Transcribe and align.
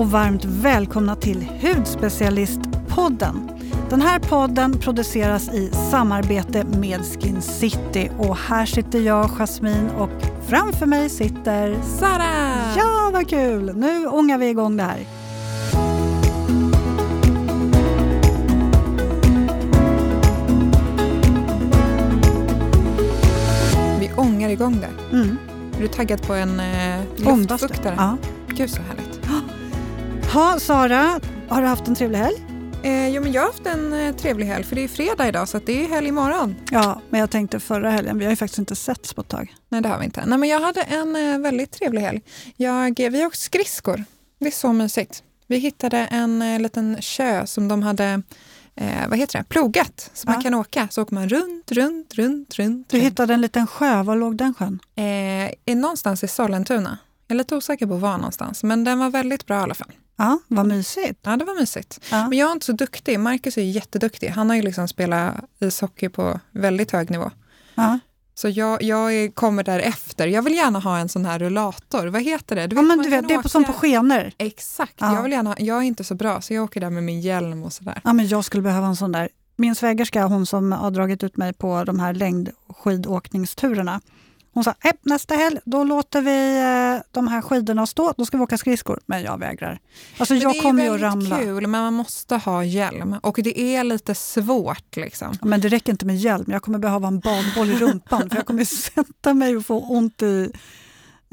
och 0.00 0.10
varmt 0.10 0.44
välkomna 0.44 1.16
till 1.16 1.46
Hudspecialistpodden. 1.62 3.50
Den 3.90 4.00
här 4.00 4.18
podden 4.18 4.78
produceras 4.78 5.48
i 5.48 5.70
samarbete 5.90 6.64
med 6.64 7.00
Skin 7.04 7.42
City 7.42 8.10
och 8.18 8.36
här 8.36 8.66
sitter 8.66 9.00
jag, 9.00 9.30
Jasmine, 9.30 9.90
och 9.98 10.10
framför 10.48 10.86
mig 10.86 11.08
sitter 11.08 11.82
Sara! 11.82 12.74
Ja, 12.76 13.10
vad 13.12 13.28
kul! 13.28 13.72
Nu 13.76 14.06
ångar 14.06 14.38
vi 14.38 14.48
igång 14.48 14.76
det 14.76 14.82
här. 14.82 15.06
Vi 24.00 24.10
ångar 24.16 24.48
igång 24.48 24.80
det. 24.80 25.16
Mm. 25.16 25.38
Är 25.76 25.82
du 25.82 25.88
taggad 25.88 26.22
på 26.22 26.34
en 26.34 26.60
eh, 26.60 27.00
luftfuktare? 27.16 27.94
Ja. 27.98 28.16
Gud 28.48 28.70
så 28.70 28.82
härligt. 28.82 29.09
Ha, 30.32 30.58
Sara, 30.60 31.20
har 31.48 31.62
du 31.62 31.68
haft 31.68 31.88
en 31.88 31.94
trevlig 31.94 32.18
helg? 32.18 32.36
Eh, 32.82 33.08
jo, 33.08 33.22
men 33.22 33.32
jag 33.32 33.42
har 33.42 33.46
haft 33.46 33.66
en 33.66 33.92
eh, 33.92 34.16
trevlig 34.16 34.46
helg 34.46 34.64
för 34.64 34.76
det 34.76 34.84
är 34.84 34.88
fredag 34.88 35.28
idag 35.28 35.48
så 35.48 35.58
det 35.58 35.84
är 35.84 35.88
helg 35.88 36.08
imorgon. 36.08 36.54
Ja, 36.70 37.00
men 37.10 37.20
jag 37.20 37.30
tänkte 37.30 37.60
förra 37.60 37.90
helgen, 37.90 38.18
vi 38.18 38.24
har 38.24 38.32
ju 38.32 38.36
faktiskt 38.36 38.58
inte 38.58 38.76
setts 38.76 39.14
på 39.14 39.20
ett 39.20 39.28
tag. 39.28 39.54
Nej 39.68 39.80
det 39.80 39.88
har 39.88 39.98
vi 39.98 40.04
inte. 40.04 40.26
Nej, 40.26 40.38
men 40.38 40.48
jag 40.48 40.60
hade 40.60 40.82
en 40.82 41.16
eh, 41.16 41.38
väldigt 41.38 41.70
trevlig 41.70 42.00
helg. 42.00 42.22
Jag, 42.56 43.00
eh, 43.00 43.10
vi 43.10 43.20
har 43.20 43.26
åkt 43.26 43.38
skridskor. 43.38 44.04
Det 44.38 44.46
är 44.46 44.50
så 44.50 44.72
mysigt. 44.72 45.22
Vi 45.46 45.56
hittade 45.58 45.98
en 45.98 46.42
eh, 46.42 46.60
liten 46.60 47.02
sjö 47.02 47.46
som 47.46 47.68
de 47.68 47.82
hade 47.82 48.22
eh, 48.74 49.08
vad 49.08 49.18
heter 49.18 49.38
det? 49.38 49.44
plogat 49.44 50.10
så 50.14 50.24
Ja. 50.28 50.32
man 50.32 50.42
kan 50.42 50.54
åka. 50.54 50.88
Så 50.90 51.02
åker 51.02 51.14
man 51.14 51.28
runt, 51.28 51.72
runt, 51.72 52.14
runt, 52.14 52.54
runt. 52.58 52.88
Du 52.88 52.96
runt. 52.96 53.06
hittade 53.06 53.34
en 53.34 53.40
liten 53.40 53.66
sjö, 53.66 54.02
var 54.02 54.16
låg 54.16 54.36
den 54.36 54.54
sjön? 54.54 54.78
Eh, 55.66 55.74
någonstans 55.76 56.24
i 56.24 56.28
Sollentuna. 56.28 56.98
Jag 57.30 57.34
är 57.34 57.38
lite 57.38 57.56
osäker 57.56 57.86
på 57.86 57.96
var 57.96 58.16
någonstans, 58.16 58.62
men 58.62 58.84
den 58.84 58.98
var 58.98 59.10
väldigt 59.10 59.46
bra 59.46 59.58
i 59.58 59.62
alla 59.62 59.74
fall. 59.74 59.92
Ja, 60.16 60.38
vad 60.48 60.66
mysigt. 60.66 61.20
Ja, 61.22 61.36
det 61.36 61.44
var 61.44 61.54
mysigt. 61.54 62.00
Ja. 62.10 62.28
Men 62.28 62.38
jag 62.38 62.48
är 62.48 62.52
inte 62.52 62.66
så 62.66 62.72
duktig. 62.72 63.20
Marcus 63.20 63.58
är 63.58 63.62
jätteduktig. 63.62 64.28
Han 64.28 64.48
har 64.48 64.56
ju 64.56 64.62
liksom 64.62 64.88
spelat 64.88 65.34
ishockey 65.60 66.08
på 66.08 66.40
väldigt 66.50 66.90
hög 66.90 67.10
nivå. 67.10 67.30
Ja. 67.74 67.98
Så 68.34 68.48
jag, 68.48 68.82
jag 68.82 69.34
kommer 69.34 69.62
där 69.62 69.78
efter. 69.78 70.26
Jag 70.26 70.42
vill 70.42 70.54
gärna 70.54 70.78
ha 70.78 70.98
en 70.98 71.08
sån 71.08 71.24
här 71.24 71.38
rullator. 71.38 72.06
Vad 72.06 72.22
heter 72.22 72.56
det? 72.56 72.66
Du 72.66 72.76
Ja, 72.76 72.82
men 72.82 72.98
du 72.98 73.10
vet, 73.10 73.28
det 73.28 73.34
är 73.34 73.42
på, 73.42 73.48
som 73.48 73.64
på 73.64 73.72
skenor. 73.72 74.32
Exakt. 74.38 74.94
Ja. 74.96 75.14
Jag, 75.14 75.22
vill 75.22 75.32
gärna, 75.32 75.56
jag 75.58 75.78
är 75.78 75.82
inte 75.82 76.04
så 76.04 76.14
bra, 76.14 76.40
så 76.40 76.54
jag 76.54 76.64
åker 76.64 76.80
där 76.80 76.90
med 76.90 77.02
min 77.02 77.20
hjälm 77.20 77.62
och 77.62 77.72
sådär. 77.72 78.00
Ja, 78.04 78.12
men 78.12 78.28
jag 78.28 78.44
skulle 78.44 78.62
behöva 78.62 78.86
en 78.86 78.96
sån 78.96 79.12
där. 79.12 79.28
Min 79.56 79.74
svägerska, 79.74 80.24
hon 80.24 80.46
som 80.46 80.72
har 80.72 80.90
dragit 80.90 81.24
ut 81.24 81.36
mig 81.36 81.52
på 81.52 81.84
de 81.84 82.00
här 82.00 82.14
längdskidåkningsturerna. 82.14 84.00
Hon 84.52 84.64
sa, 84.64 84.74
"Äh, 84.84 84.92
nästa 85.02 85.34
helg 85.34 85.58
då 85.64 85.84
låter 85.84 86.20
vi 86.20 86.56
eh, 86.96 87.02
de 87.10 87.28
här 87.28 87.42
skidorna 87.42 87.86
stå, 87.86 88.14
då 88.16 88.26
ska 88.26 88.36
vi 88.36 88.42
åka 88.42 88.58
skridskor. 88.58 89.00
Men 89.06 89.22
jag 89.22 89.38
vägrar. 89.38 89.78
Alltså 90.18 90.34
Men 90.34 90.42
jag 90.42 90.52
det 90.52 90.58
är 90.58 90.62
kommer 90.62 90.84
ju 90.84 90.94
att 90.94 91.00
ramla. 91.00 91.38
kul, 91.38 91.60
men 91.66 91.70
man 91.82 91.94
måste 91.94 92.36
ha 92.36 92.64
hjälm. 92.64 93.16
Och 93.22 93.38
det 93.44 93.60
är 93.60 93.84
lite 93.84 94.14
svårt 94.14 94.96
liksom. 94.96 95.28
Ja, 95.40 95.46
Men 95.46 95.60
det 95.60 95.68
räcker 95.68 95.92
inte 95.92 96.06
med 96.06 96.16
hjälm, 96.16 96.44
jag 96.48 96.62
kommer 96.62 96.78
behöva 96.78 97.08
en 97.08 97.18
badboll 97.20 97.70
i 97.70 97.74
rumpan 97.78 98.30
för 98.30 98.36
jag 98.36 98.46
kommer 98.46 98.64
sätta 99.04 99.34
mig 99.34 99.56
och 99.56 99.66
få 99.66 99.80
ont 99.80 100.22
i, 100.22 100.52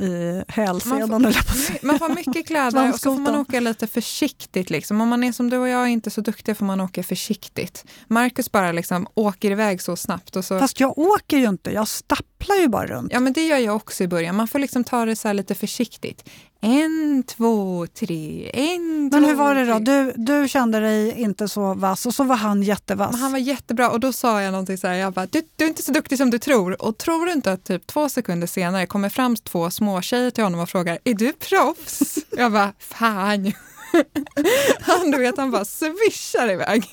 i 0.02 0.44
hälsenan. 0.48 1.10
Man 1.10 1.26
att 1.26 1.58
säga. 1.58 1.80
Man 1.82 2.00
får 2.00 2.10
mycket 2.10 2.48
kläder 2.48 2.94
och 2.94 3.00
så 3.00 3.16
får 3.16 3.22
man 3.22 3.36
åka 3.36 3.60
lite 3.60 3.88
försiktigt. 3.88 4.70
Liksom. 4.70 5.02
Om 5.02 5.10
man 5.10 5.24
är 5.24 5.32
som 5.32 5.50
du 5.50 5.58
och 5.58 5.68
jag 5.68 5.82
är 5.82 5.88
inte 5.88 6.10
så 6.10 6.22
duktig 6.22 6.58
får 6.58 6.66
man 6.66 6.82
åka 6.82 7.04
försiktigt. 7.04 7.86
Marcus 8.08 8.52
bara 8.52 8.72
liksom 8.72 9.08
åker 9.14 9.52
iväg 9.52 9.82
så 9.82 9.96
snabbt. 9.96 10.36
Och 10.36 10.46
så, 10.46 10.60
Fast 10.60 10.80
jag 10.80 10.98
åker 10.98 11.38
ju 11.38 11.48
inte, 11.50 11.72
jag 11.72 11.88
stapplar 11.88 12.56
ju 12.56 12.68
bara 12.68 12.88
runt. 12.88 13.14
ja, 13.14 13.20
men 13.20 13.34
det 13.34 13.48
gör 13.48 13.58
jag 13.58 13.76
också 13.76 14.04
i 14.04 14.08
början. 14.08 14.36
Man 14.36 14.48
får 14.48 14.60
liksom 14.60 14.84
ta 14.84 15.06
det 15.06 15.16
så 15.16 15.28
här 15.28 15.34
lite 15.34 15.56
försiktigt. 15.56 16.30
En, 16.62 17.24
två, 17.28 17.88
tre, 17.94 18.52
en, 18.54 19.10
Men 19.12 19.24
två, 19.24 19.30
hur 19.30 19.36
var 19.36 19.56
det 19.56 19.66
då? 19.66 19.80
Du, 19.80 20.14
du 20.16 20.48
kände 20.48 20.80
dig 20.80 21.12
inte 21.22 21.48
så 21.48 21.74
vass 21.74 22.06
och 22.06 22.14
så 22.14 22.24
var 22.24 22.36
han 22.36 22.64
jättevass. 22.64 23.12
Men 23.12 23.22
han 23.22 23.32
var 23.32 23.40
jättebra 23.40 23.90
och 23.90 24.00
då 24.00 24.14
sa 24.14 24.42
jag 24.42 24.52
någonting 24.52 24.78
så 24.78 24.88
här, 24.88 24.94
jag 24.94 25.14
bara, 25.14 25.26
du, 25.26 25.42
du 25.56 25.64
är 25.66 25.70
inte 25.70 25.84
så 25.84 25.92
duktig 25.92 26.18
som 26.18 26.30
du 26.30 26.40
tror. 26.40 26.82
Och 26.82 26.98
tror 26.98 27.26
du 27.26 27.32
inte 27.32 27.52
att 27.52 27.64
typ 27.64 27.88
två 27.88 28.10
sekunder 28.10 28.48
senare 28.48 28.86
kommer 28.86 29.10
fram 29.10 29.36
två 29.36 29.72
små 29.72 30.02
tjejer 30.02 30.32
till 30.32 30.44
honom 30.44 30.60
och 30.60 30.70
frågar, 30.70 31.00
är 31.04 31.14
du 31.14 31.34
proffs? 31.34 32.18
Jag 32.38 32.52
bara, 32.52 32.74
fan. 32.80 33.54
Han, 34.82 35.12
du 35.12 35.18
vet, 35.18 35.38
han 35.38 35.52
bara 35.52 35.66
swishar 35.66 36.52
iväg. 36.52 36.84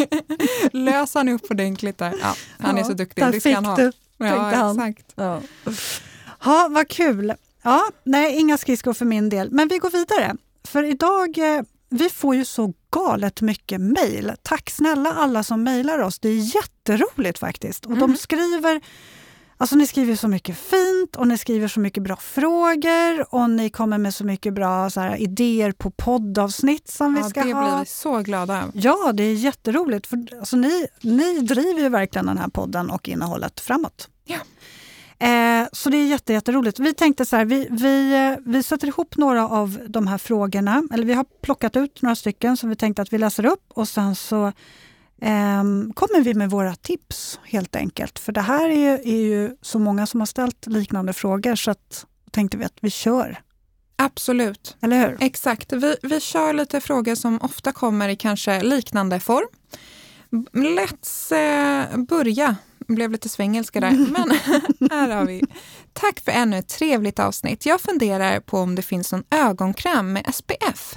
Lös 0.73 1.15
han 1.15 1.29
upp 1.29 1.51
ordentligt 1.51 1.99
där. 1.99 2.15
Ja, 2.23 2.35
han 2.59 2.75
är 2.77 2.81
Ja, 2.81 2.87
så 2.87 2.93
duktig, 2.93 3.25
det 3.33 3.41
ska 3.41 3.55
han 3.55 3.65
ha. 3.65 3.77
du, 3.77 3.93
ja, 4.17 4.27
tänkte 4.51 4.57
han. 4.57 4.81
exakt. 4.89 5.13
Ja. 5.17 5.41
Ha, 6.41 6.69
vad 6.71 6.89
kul! 6.89 7.35
Ja, 7.65 7.83
nej, 8.05 8.37
inga 8.37 8.59
skridskor 8.59 8.93
för 8.93 9.05
min 9.05 9.29
del. 9.29 9.51
Men 9.51 9.69
vi 9.69 9.79
går 9.79 9.91
vidare. 9.91 10.37
För 10.69 10.83
idag, 10.85 11.39
eh, 11.39 11.63
vi 11.91 12.11
får 12.11 12.35
ju 12.35 12.45
så 12.45 12.73
galet 12.91 13.41
mycket 13.41 13.81
mejl. 13.81 14.33
Tack 14.43 14.71
snälla 14.71 15.13
alla 15.13 15.43
som 15.43 15.63
mejlar 15.63 15.99
oss. 15.99 16.19
Det 16.19 16.29
är 16.29 16.57
jätteroligt 16.57 17.39
faktiskt. 17.39 17.87
Och 17.87 17.93
de 17.93 18.03
Mm. 18.05 18.17
skriver 18.17 18.81
Alltså 19.57 19.77
ni 19.77 19.87
skriver 19.87 20.17
så 20.17 20.29
mycket 20.29 20.57
fint 20.59 21.17
och 21.17 21.29
ni 21.29 21.39
skriver 21.39 21.69
så 21.69 21.81
mycket 21.81 22.03
bra 22.03 22.17
frågor 22.17 23.35
och 23.35 23.51
ni 23.51 23.71
kommer 23.71 23.99
med 23.99 24.15
så 24.15 24.25
mycket 24.25 24.55
bra 24.55 24.91
så 24.91 25.01
här, 25.01 25.17
idéer 25.17 25.73
på 25.73 25.91
poddavsnitt 25.91 26.91
som 26.91 27.15
vi 27.15 27.21
Ja, 27.21 27.29
ska 27.31 27.45
det 27.45 27.53
ha. 27.53 27.63
blir 27.71 27.79
vi 27.81 27.87
så 27.87 28.19
glada 28.19 28.63
av. 28.63 28.71
Ja, 28.75 29.13
det 29.13 29.23
är 29.23 29.35
jätteroligt. 29.35 30.07
För, 30.07 30.39
alltså, 30.39 30.57
ni, 30.57 30.87
ni 31.03 31.39
driver 31.41 31.81
ju 31.83 31.89
verkligen 31.89 32.27
den 32.27 32.39
här 32.39 32.49
podden 32.49 32.91
och 32.91 33.09
innehållet 33.09 33.61
framåt. 33.61 34.09
Ja. 34.25 34.39
Eh, 35.25 35.67
så 35.73 35.91
det 35.91 35.97
är 35.97 36.07
jätte, 36.07 36.33
jätteroligt. 36.33 36.79
Vi 36.79 36.95
tänkte 36.95 37.25
så 37.25 37.37
här, 37.37 37.45
vi, 37.45 37.69
vi, 37.71 38.15
eh, 38.15 38.53
vi 38.53 38.63
sätter 38.63 38.87
ihop 38.89 39.17
några 39.17 39.49
av 39.49 39.79
de 39.89 40.07
här 40.07 40.19
frågorna. 40.19 40.83
Eller 40.93 41.05
vi 41.05 41.13
har 41.15 41.27
plockat 41.43 41.77
ut 41.77 42.03
några 42.03 42.17
stycken 42.17 42.57
som 42.57 42.69
vi 42.69 42.77
tänkte 42.77 43.03
att 43.03 43.13
vi 43.13 43.19
läser 43.19 43.47
upp 43.47 43.65
och 43.69 43.89
sen 43.89 44.15
så 44.15 44.53
ehm, 45.21 45.93
kommer 45.95 46.21
vi 46.21 46.35
med 46.35 46.51
våra 46.51 46.75
tips 46.75 47.41
helt 47.45 47.77
enkelt. 47.77 48.19
För 48.19 48.33
det 48.33 48.41
här 48.41 48.69
är 48.69 48.79
ju, 48.79 49.15
är 49.15 49.23
ju 49.23 49.57
så 49.63 49.79
många 49.79 50.07
som 50.07 50.21
har 50.21 50.27
ställt 50.27 50.67
liknande 50.67 51.13
frågor 51.13 51.55
så 51.55 51.71
att 51.71 52.07
tänkte 52.31 52.57
vi 52.57 52.65
att 52.65 52.79
vi 52.81 52.91
kör. 52.91 53.41
Absolut. 53.97 54.77
Eller 54.81 55.09
hur? 55.09 55.17
Exakt. 55.21 55.73
Vi, 55.73 55.97
vi 56.03 56.21
kör 56.21 56.53
lite 56.53 56.81
frågor 56.81 57.15
som 57.15 57.41
ofta 57.41 57.73
kommer 57.73 58.09
i 58.09 58.17
kanske 58.17 58.63
liknande 58.63 59.21
form. 59.21 59.49
Let's 60.53 61.35
eh, 61.35 61.97
börja. 61.97 62.57
Blev 62.89 63.11
lite 63.11 63.29
svengelska 63.29 63.81
där, 63.81 63.91
men 64.13 64.91
här 64.91 65.09
har 65.11 65.25
vi. 65.25 65.43
Tack 65.93 66.21
för 66.21 66.33
ännu 66.33 66.59
ett 66.59 66.69
trevligt 66.69 67.19
avsnitt. 67.19 67.67
Jag 67.67 67.81
funderar 67.81 68.41
på 68.41 68.59
om 68.59 68.75
det 68.75 68.83
finns 68.83 69.13
någon 69.13 69.25
ögonkräm 69.31 70.13
med 70.13 70.35
SPF 70.35 70.95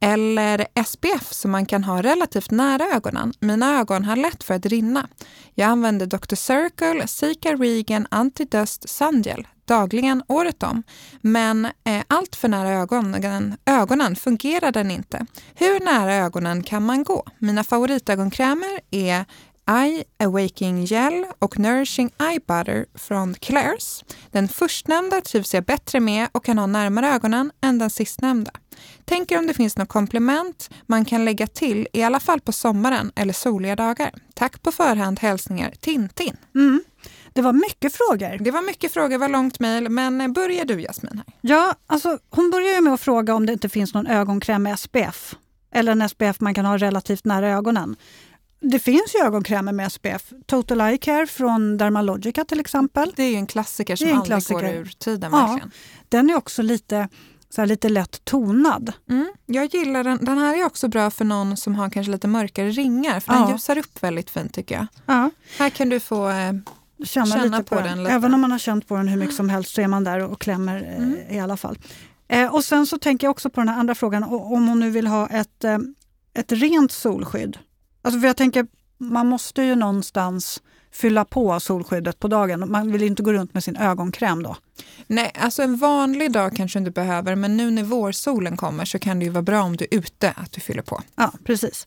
eller 0.00 0.66
SPF 0.84 1.32
som 1.32 1.50
man 1.50 1.66
kan 1.66 1.84
ha 1.84 2.02
relativt 2.02 2.50
nära 2.50 2.84
ögonen. 2.84 3.32
Mina 3.40 3.80
ögon 3.80 4.04
har 4.04 4.16
lätt 4.16 4.44
för 4.44 4.54
att 4.54 4.66
rinna. 4.66 5.08
Jag 5.54 5.68
använder 5.68 6.06
Dr. 6.06 6.34
Circle, 6.34 7.06
Sika 7.06 7.54
Regan 7.54 8.06
Anti-Dust 8.10 8.88
Sungel 8.88 9.46
dagligen 9.64 10.22
året 10.28 10.62
om. 10.62 10.82
Men 11.20 11.64
eh, 11.64 12.02
allt 12.08 12.36
för 12.36 12.48
nära 12.48 12.68
ögonen, 12.68 13.56
ögonen 13.66 14.16
fungerar 14.16 14.72
den 14.72 14.90
inte. 14.90 15.26
Hur 15.54 15.80
nära 15.80 16.14
ögonen 16.14 16.62
kan 16.62 16.86
man 16.86 17.04
gå? 17.04 17.24
Mina 17.38 17.64
favoritögonkrämer 17.64 18.80
är 18.90 19.24
Eye 19.70 20.04
Awaking 20.18 20.84
Gel 20.84 21.26
och 21.38 21.58
Nourishing 21.58 22.10
Eye 22.20 22.40
Butter 22.46 22.86
från 22.94 23.34
Claire's. 23.34 24.04
Den 24.30 24.48
förstnämnda 24.48 25.20
trivs 25.20 25.54
jag 25.54 25.64
bättre 25.64 26.00
med 26.00 26.28
och 26.32 26.44
kan 26.44 26.58
ha 26.58 26.66
närmare 26.66 27.08
ögonen 27.08 27.52
än 27.60 27.78
den 27.78 27.90
sistnämnda. 27.90 28.50
Tänker 29.04 29.38
om 29.38 29.46
det 29.46 29.54
finns 29.54 29.76
något 29.76 29.88
komplement 29.88 30.70
man 30.86 31.04
kan 31.04 31.24
lägga 31.24 31.46
till, 31.46 31.88
i 31.92 32.02
alla 32.02 32.20
fall 32.20 32.40
på 32.40 32.52
sommaren 32.52 33.12
eller 33.14 33.32
soliga 33.32 33.76
dagar. 33.76 34.10
Tack 34.34 34.62
på 34.62 34.72
förhand, 34.72 35.20
hälsningar 35.20 35.74
Tintin. 35.80 36.36
Mm. 36.54 36.82
Det 37.32 37.42
var 37.42 37.52
mycket 37.52 37.94
frågor. 37.94 38.44
Det 38.44 38.50
var 38.50 38.62
mycket 38.62 38.92
frågor, 38.92 39.18
var 39.18 39.28
långt 39.28 39.60
mejl, 39.60 39.88
men 39.88 40.32
börjar 40.32 40.64
du 40.64 40.80
Jasmin 40.80 41.22
här? 41.26 41.34
Ja, 41.40 41.74
alltså, 41.86 42.18
hon 42.30 42.50
börjar 42.50 42.74
ju 42.74 42.80
med 42.80 42.92
att 42.92 43.00
fråga 43.00 43.34
om 43.34 43.46
det 43.46 43.52
inte 43.52 43.68
finns 43.68 43.94
någon 43.94 44.06
ögonkräm 44.06 44.62
med 44.62 44.78
SPF. 44.78 45.34
Eller 45.74 45.92
en 45.92 46.08
SPF 46.08 46.40
man 46.40 46.54
kan 46.54 46.64
ha 46.64 46.78
relativt 46.78 47.24
nära 47.24 47.50
ögonen. 47.50 47.96
Det 48.62 48.78
finns 48.78 49.14
ju 49.14 49.24
ögonkrämer 49.26 49.72
med 49.72 49.92
SPF. 49.92 50.32
Total 50.46 50.80
Eye 50.80 50.98
Care 50.98 51.26
från 51.26 51.76
Dermalogica 51.78 52.44
till 52.44 52.60
exempel. 52.60 53.12
Det 53.16 53.22
är 53.22 53.30
ju 53.30 53.36
en 53.36 53.46
klassiker 53.46 53.96
som 53.96 54.08
en 54.08 54.16
aldrig 54.16 54.30
går 54.32 54.38
klassiker. 54.60 54.74
ur 54.74 54.84
tiden. 54.98 55.30
Ja. 55.32 55.38
Verkligen. 55.46 55.70
Den 56.08 56.30
är 56.30 56.36
också 56.36 56.62
lite, 56.62 57.08
så 57.50 57.60
här, 57.60 57.66
lite 57.66 57.88
lätt 57.88 58.24
tonad. 58.24 58.92
Mm, 59.10 59.32
jag 59.46 59.74
gillar 59.74 60.04
den. 60.04 60.18
Den 60.24 60.38
här 60.38 60.58
är 60.60 60.64
också 60.64 60.88
bra 60.88 61.10
för 61.10 61.24
någon 61.24 61.56
som 61.56 61.74
har 61.74 61.90
kanske 61.90 62.12
lite 62.12 62.28
mörkare 62.28 62.70
ringar, 62.70 63.20
för 63.20 63.32
Ja. 63.32 63.38
den 63.40 63.50
ljusar 63.52 63.78
upp 63.78 64.02
väldigt 64.02 64.30
fint 64.30 64.54
tycker 64.54 64.74
jag. 64.74 64.86
Ja, 65.06 65.30
Här 65.58 65.70
kan 65.70 65.88
du 65.88 66.00
få 66.00 66.28
eh, 66.28 66.52
känna, 67.04 67.26
Känna 67.26 67.44
lite 67.44 67.56
på 67.58 67.62
på, 67.62 67.74
den 67.74 67.84
den. 67.88 68.02
lite. 68.04 68.14
Även 68.14 68.34
om 68.34 68.40
man 68.40 68.50
har 68.52 68.58
känt 68.58 68.88
på 68.88 68.96
den 68.96 69.08
hur 69.08 69.16
mycket 69.18 69.34
som 69.36 69.48
helst 69.48 69.74
så 69.74 69.80
är 69.80 69.88
man 69.88 70.04
där 70.04 70.20
och 70.30 70.40
klämmer 70.40 70.82
eh, 70.82 70.96
Mm. 70.96 71.16
i 71.30 71.40
alla 71.40 71.56
fall. 71.56 71.78
Eh, 72.28 72.54
och 72.54 72.64
sen 72.64 72.86
så 72.86 72.98
tänker 72.98 73.26
jag 73.26 73.30
också 73.30 73.50
på 73.50 73.60
den 73.60 73.68
andra 73.68 73.94
frågan, 73.94 74.22
om 74.24 74.68
hon 74.68 74.80
nu 74.80 74.90
vill 74.90 75.06
ha 75.06 75.26
ett, 75.28 75.64
eh, 75.64 75.78
ett 76.34 76.52
rent 76.52 76.92
solskydd. 76.92 77.58
Alltså 78.02 78.20
för 78.20 78.26
jag 78.26 78.36
tänker, 78.36 78.66
man 78.98 79.26
måste 79.26 79.62
ju 79.62 79.74
någonstans 79.74 80.62
fylla 80.92 81.24
på 81.24 81.60
solskyddet 81.60 82.18
på 82.18 82.28
dagen. 82.28 82.70
Man 82.70 82.92
vill 82.92 83.02
inte 83.02 83.22
gå 83.22 83.32
runt 83.32 83.54
med 83.54 83.64
sin 83.64 83.76
ögonkräm 83.76 84.42
då. 84.42 84.56
Nej, 85.06 85.32
alltså 85.38 85.62
en 85.62 85.76
vanlig 85.76 86.32
dag 86.32 86.56
kanske 86.56 86.78
du 86.78 86.80
inte 86.80 86.90
behöver, 86.90 87.34
men 87.36 87.56
nu 87.56 87.70
när 87.70 87.82
vårsolen 87.82 88.56
kommer 88.56 88.84
så 88.84 88.98
kan 88.98 89.18
det 89.18 89.24
ju 89.24 89.30
vara 89.30 89.42
bra 89.42 89.62
om 89.62 89.76
du 89.76 89.84
är 89.90 89.98
ute, 89.98 90.30
att 90.36 90.52
du 90.52 90.60
fyller 90.60 90.82
på. 90.82 91.02
Ja, 91.16 91.32
precis. 91.44 91.86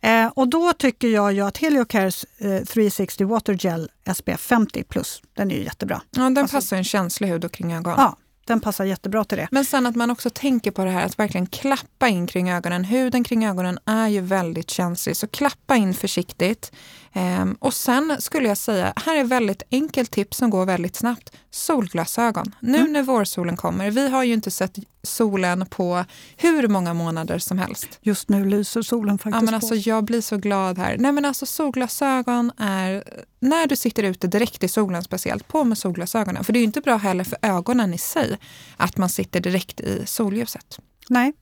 Eh, 0.00 0.26
och 0.26 0.48
då 0.48 0.72
tycker 0.72 1.08
jag 1.08 1.32
ju 1.32 1.40
att 1.40 1.58
Heliocares 1.58 2.24
eh, 2.38 2.64
360 2.64 3.24
Water 3.24 3.56
Gel 3.60 3.90
SPF 4.16 4.40
50 4.40 4.82
plus, 4.84 5.22
den 5.34 5.50
är 5.50 5.54
ju 5.56 5.62
jättebra. 5.64 6.02
Ja, 6.10 6.22
den 6.22 6.38
Alltså- 6.38 6.56
passar 6.56 6.76
en 6.76 6.84
känslig 6.84 7.28
hud 7.28 7.44
och 7.44 7.52
kring 7.52 7.72
ögon. 7.72 7.94
Ja, 7.96 8.16
den 8.46 8.60
passar 8.60 8.84
jättebra 8.84 9.24
till 9.24 9.38
det. 9.38 9.48
Men 9.50 9.64
sen 9.64 9.86
att 9.86 9.96
man 9.96 10.10
också 10.10 10.30
tänker 10.30 10.70
på 10.70 10.84
det 10.84 10.90
här 10.90 11.06
att 11.06 11.18
verkligen 11.18 11.46
klappa 11.46 12.08
in 12.08 12.26
kring 12.26 12.50
ögonen. 12.50 12.84
Huden 12.84 13.24
kring 13.24 13.46
ögonen 13.46 13.78
är 13.84 14.08
ju 14.08 14.20
väldigt 14.20 14.70
känslig, 14.70 15.16
så 15.16 15.26
klappa 15.26 15.76
in 15.76 15.94
försiktigt. 15.94 16.72
Ehm, 17.16 17.56
och 17.60 17.74
sen 17.74 18.16
skulle 18.18 18.48
jag 18.48 18.58
säga, 18.58 18.92
här 18.96 19.16
är 19.16 19.24
väldigt 19.24 19.62
enkelt 19.70 20.10
tips 20.10 20.36
som 20.36 20.50
går 20.50 20.66
väldigt 20.66 20.96
snabbt. 20.96 21.32
Solglasögon. 21.50 22.54
Nu 22.60 22.78
Mm. 22.78 22.92
när 22.92 23.02
vårsolen 23.02 23.56
kommer, 23.56 23.90
vi 23.90 24.08
har 24.08 24.24
ju 24.24 24.32
inte 24.34 24.50
sett 24.50 24.76
solen 25.02 25.66
på 25.66 26.04
hur 26.36 26.68
många 26.68 26.94
månader 26.94 27.38
som 27.38 27.58
helst. 27.58 27.98
Just 28.02 28.28
nu 28.28 28.44
lyser 28.44 28.82
solen 28.82 29.18
faktiskt 29.18 29.34
Ja, 29.34 29.40
men 29.40 29.48
på 29.48 29.54
alltså, 29.54 29.74
oss. 29.74 29.86
jag 29.86 30.04
blir 30.04 30.20
så 30.20 30.36
glad 30.36 30.78
här. 30.78 30.96
Nej, 30.98 31.12
men 31.12 31.24
alltså, 31.24 31.46
solglasögon 31.46 32.52
är, 32.58 33.04
när 33.40 33.66
du 33.66 33.76
sitter 33.76 34.02
ute 34.02 34.26
direkt 34.26 34.64
i 34.64 34.68
solen 34.68 35.02
speciellt, 35.02 35.48
på 35.48 35.64
med 35.64 35.78
solglasögonen. 35.78 36.44
För 36.44 36.52
det 36.52 36.58
är 36.58 36.60
ju 36.60 36.64
inte 36.66 36.80
bra 36.80 36.96
heller 36.96 37.24
för 37.24 37.38
ögonen 37.42 37.94
i 37.94 37.98
sig 37.98 38.38
att 38.76 38.96
man 38.96 39.08
sitter 39.08 39.40
direkt 39.40 39.80
i 39.80 40.02
solljuset. 40.06 40.78
Nej. 41.08 41.32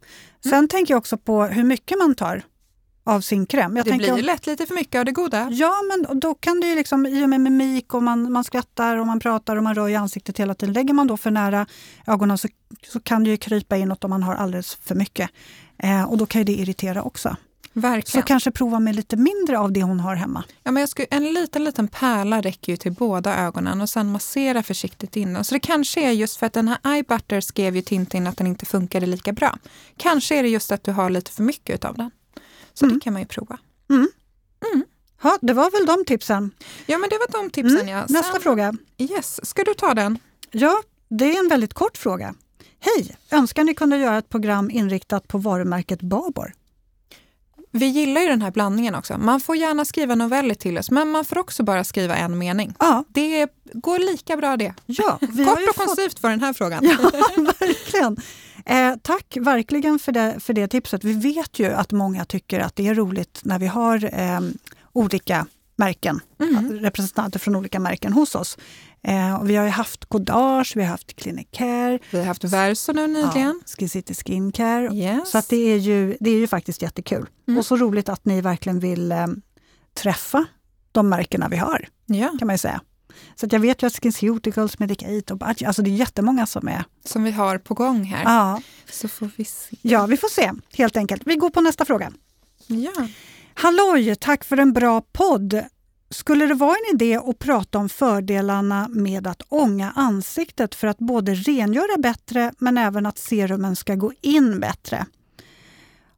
Sen 0.42 0.52
Mm. 0.52 0.68
tänker 0.68 0.94
jag 0.94 0.98
också 0.98 1.16
på 1.18 1.44
hur 1.44 1.64
mycket 1.64 1.98
man 1.98 2.14
tar 2.14 2.42
av 3.04 3.20
sin 3.20 3.46
kräm. 3.46 3.76
Jag 3.76 3.84
det 3.84 3.90
tänker, 3.90 4.06
blir 4.06 4.16
ju 4.16 4.22
lätt 4.22 4.46
lite 4.46 4.66
för 4.66 4.74
mycket 4.74 4.98
av 4.98 5.04
det 5.04 5.12
goda. 5.12 5.48
Ja, 5.50 5.74
men 5.88 6.20
då 6.20 6.34
kan 6.34 6.60
det 6.60 6.66
ju 6.66 6.74
liksom, 6.74 7.06
i 7.06 7.24
och 7.24 7.28
med 7.28 7.40
mimik 7.40 7.94
och 7.94 8.02
man, 8.02 8.32
man 8.32 8.44
skrattar 8.44 8.96
och 8.96 9.06
man 9.06 9.20
pratar 9.20 9.56
och 9.56 9.62
man 9.62 9.74
rör 9.74 9.88
i 9.88 9.96
ansiktet 9.96 10.38
hela 10.38 10.54
tiden. 10.54 10.72
Lägger 10.72 10.94
man 10.94 11.06
då 11.06 11.16
för 11.16 11.30
nära 11.30 11.66
ögonen 12.06 12.38
så, 12.38 12.48
så 12.86 13.00
kan 13.00 13.24
det 13.24 13.30
ju 13.30 13.36
krypa 13.36 13.76
inåt 13.76 14.04
om 14.04 14.10
man 14.10 14.22
har 14.22 14.34
alldeles 14.34 14.74
för 14.74 14.94
mycket. 14.94 15.30
Eh, 15.78 16.02
och 16.02 16.18
då 16.18 16.26
kan 16.26 16.40
ju 16.40 16.44
det 16.44 16.52
irritera 16.52 17.02
också. 17.02 17.36
Så 17.74 17.80
Verkligen. 17.80 18.26
kanske 18.26 18.50
prova 18.50 18.80
med 18.80 18.96
lite 18.96 19.16
mindre 19.16 19.58
av 19.58 19.72
det 19.72 19.82
hon 19.82 20.00
har 20.00 20.14
hemma. 20.14 20.44
Ja, 20.62 20.70
men 20.70 20.80
jag 20.80 20.88
skulle, 20.88 21.08
en 21.10 21.24
liten, 21.24 21.64
liten 21.64 21.88
pärla 21.88 22.40
räcker 22.40 22.72
ju 22.72 22.76
till 22.76 22.92
båda 22.92 23.36
ögonen 23.36 23.80
och 23.80 23.90
sen 23.90 24.12
massera 24.12 24.62
försiktigt 24.62 25.16
in. 25.16 25.44
Så 25.44 25.54
det 25.54 25.60
kanske 25.60 26.00
är 26.00 26.10
just 26.10 26.36
för 26.36 26.46
att 26.46 26.52
den 26.52 26.68
här 26.68 26.78
Eye 26.94 27.02
Butter 27.02 27.40
skrev 27.40 27.76
ju 27.76 27.82
Tintin 27.82 28.26
att 28.26 28.36
den 28.36 28.46
inte 28.46 28.66
funkade 28.66 29.06
lika 29.06 29.32
bra. 29.32 29.58
Kanske 29.96 30.38
är 30.38 30.42
det 30.42 30.48
just 30.48 30.72
att 30.72 30.84
du 30.84 30.92
har 30.92 31.10
lite 31.10 31.30
för 31.30 31.42
mycket 31.42 31.84
av 31.84 31.96
den. 31.96 32.10
Så 32.74 32.84
Mm. 32.84 32.98
det 32.98 33.04
kan 33.04 33.12
man 33.12 33.22
ju 33.22 33.28
prova. 33.28 33.58
Ja, 35.22 35.38
det 35.42 35.52
var 35.52 35.70
väl 35.70 35.86
de 35.86 36.04
tipsen. 36.04 36.50
Ja, 36.86 36.98
men 36.98 37.10
det 37.10 37.18
var 37.18 37.42
de 37.42 37.50
tipsen. 37.50 37.76
Mm. 37.80 37.88
Ja. 37.88 38.00
Nästa 38.08 38.32
Sen- 38.32 38.42
fråga. 38.42 38.74
Yes, 38.98 39.46
ska 39.46 39.64
du 39.64 39.74
ta 39.74 39.94
den? 39.94 40.18
Ja, 40.50 40.82
det 41.08 41.36
är 41.36 41.38
en 41.38 41.48
väldigt 41.48 41.74
kort 41.74 41.96
fråga. 41.96 42.34
Hej! 42.80 43.16
Önskar 43.30 43.64
ni 43.64 43.74
kunde 43.74 43.96
göra 43.96 44.18
ett 44.18 44.28
program 44.28 44.70
inriktat 44.70 45.28
på 45.28 45.38
varumärket 45.38 46.00
Babor? 46.02 46.52
Vi 47.70 47.86
gillar 47.86 48.20
ju 48.20 48.28
den 48.28 48.42
här 48.42 48.50
blandningen 48.50 48.94
också. 48.94 49.18
Man 49.18 49.40
får 49.40 49.56
gärna 49.56 49.84
skriva 49.84 50.14
noveller 50.14 50.54
till 50.54 50.78
oss, 50.78 50.90
men 50.90 51.08
man 51.08 51.24
får 51.24 51.38
också 51.38 51.62
bara 51.62 51.84
skriva 51.84 52.16
en 52.16 52.38
mening. 52.38 52.74
Ja, 52.78 53.04
Det 53.08 53.48
går 53.72 53.98
lika 53.98 54.36
bra 54.36 54.56
det. 54.56 54.74
ja 54.86 55.18
Kort 55.20 55.68
och 55.68 55.74
fått 55.74 55.86
koncist 55.86 56.18
för 56.18 56.28
den 56.30 56.40
här 56.40 56.52
frågan. 56.52 56.84
Ja, 56.84 56.96
verkligen. 57.60 58.16
Eh, 58.66 58.94
tack 59.02 59.36
verkligen 59.40 59.98
för 59.98 60.12
det, 60.12 60.36
för 60.40 60.52
det 60.52 60.68
tipset. 60.68 61.04
Vi 61.04 61.12
vet 61.12 61.58
ju 61.58 61.66
att 61.72 61.92
många 61.92 62.24
tycker 62.24 62.60
att 62.60 62.76
det 62.76 62.88
är 62.88 62.94
roligt 62.94 63.40
när 63.44 63.58
vi 63.58 63.66
har 63.66 64.04
eh, 64.20 64.40
olika 64.92 65.46
märken, 65.76 66.20
Mm. 66.42 66.78
representanter 66.78 67.38
från 67.38 67.56
olika 67.56 67.80
märken 67.80 68.12
hos 68.12 68.34
oss. 68.34 68.58
Eh, 69.02 69.34
och 69.40 69.50
vi 69.50 69.56
har 69.56 69.64
ju 69.64 69.70
haft 69.70 70.04
Codage, 70.04 70.72
vi 70.76 70.82
har 70.82 70.88
haft 70.88 71.16
Clinicare, 71.16 71.98
Vi 72.10 72.18
har 72.18 72.24
haft 72.24 72.44
Verso 72.44 72.92
nu 72.92 73.06
nyligen. 73.06 73.30
ja, 73.36 73.54
Skin 73.78 73.88
City 73.88 74.14
Skincare. 74.14 74.94
Yes. 74.94 75.30
Så 75.30 75.42
det, 75.48 75.56
är 75.72 75.76
ju, 75.76 76.16
det 76.20 76.30
är 76.30 76.36
ju 76.38 76.46
faktiskt 76.46 76.82
jättekul. 76.82 77.26
Mm. 77.48 77.58
Och 77.58 77.66
så 77.66 77.76
roligt 77.76 78.08
att 78.08 78.24
ni 78.24 78.40
verkligen 78.40 78.78
vill 78.80 79.12
eh, 79.12 79.26
träffa 79.94 80.44
de 80.92 81.08
märkena 81.08 81.48
vi 81.48 81.56
har, 81.56 81.88
ja, 82.06 82.28
kan 82.38 82.46
man 82.46 82.54
ju 82.54 82.58
säga. 82.58 82.80
Så 83.34 83.46
jag 83.50 83.60
vet 83.60 83.82
ju 83.82 83.86
att 83.86 83.92
SkinCeuticals, 83.92 84.78
Medicaid 84.78 85.30
och 85.30 85.38
Budgie, 85.38 85.66
alltså 85.66 85.82
det 85.82 85.90
är 85.90 85.94
jättemånga 85.94 86.46
som 86.46 86.68
är... 86.68 86.84
som 87.04 87.24
vi 87.24 87.30
har 87.30 87.58
på 87.58 87.74
gång 87.74 88.04
här. 88.04 88.24
Ja, 88.24 88.62
Så 88.90 89.08
får 89.08 89.30
vi 89.36 89.44
se. 89.44 89.76
Ja, 89.82 90.06
vi 90.06 90.16
får 90.16 90.28
se 90.28 90.52
helt 90.72 90.96
enkelt. 90.96 91.22
Vi 91.26 91.36
går 91.36 91.50
på 91.50 91.60
nästa 91.60 91.84
fråga. 91.84 92.12
Ja. 92.66 93.08
Halloj, 93.54 94.14
tack 94.14 94.44
för 94.44 94.56
en 94.56 94.72
bra 94.72 95.00
podd. 95.12 95.64
Skulle 96.10 96.46
det 96.46 96.54
vara 96.54 96.76
en 96.76 96.94
idé 96.94 97.16
att 97.16 97.38
prata 97.38 97.78
om 97.78 97.88
fördelarna 97.88 98.88
med 98.88 99.26
att 99.26 99.42
ånga 99.48 99.92
ansiktet 99.96 100.74
för 100.74 100.86
att 100.86 100.98
både 100.98 101.34
rengöra 101.34 101.98
bättre 101.98 102.52
men 102.58 102.78
även 102.78 103.06
att 103.06 103.18
serumen 103.18 103.76
ska 103.76 103.94
gå 103.94 104.12
in 104.20 104.60
bättre? 104.60 105.06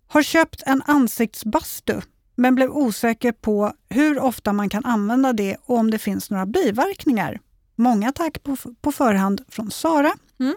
Har 0.06 0.22
köpt 0.22 0.62
en 0.66 0.82
ansiktsbastu 0.86 2.00
men 2.34 2.54
blev 2.54 2.70
osäker 2.70 3.32
på 3.32 3.72
hur 3.88 4.18
ofta 4.18 4.52
man 4.52 4.68
kan 4.68 4.84
använda 4.84 5.32
det 5.32 5.56
och 5.64 5.78
om 5.78 5.90
det 5.90 5.98
finns 5.98 6.30
några 6.30 6.46
biverkningar. 6.46 7.40
Många 7.76 8.12
tack 8.12 8.42
på, 8.42 8.56
på 8.80 8.92
förhand 8.92 9.40
från 9.48 9.70
Sara. 9.70 10.12
Mm. 10.40 10.54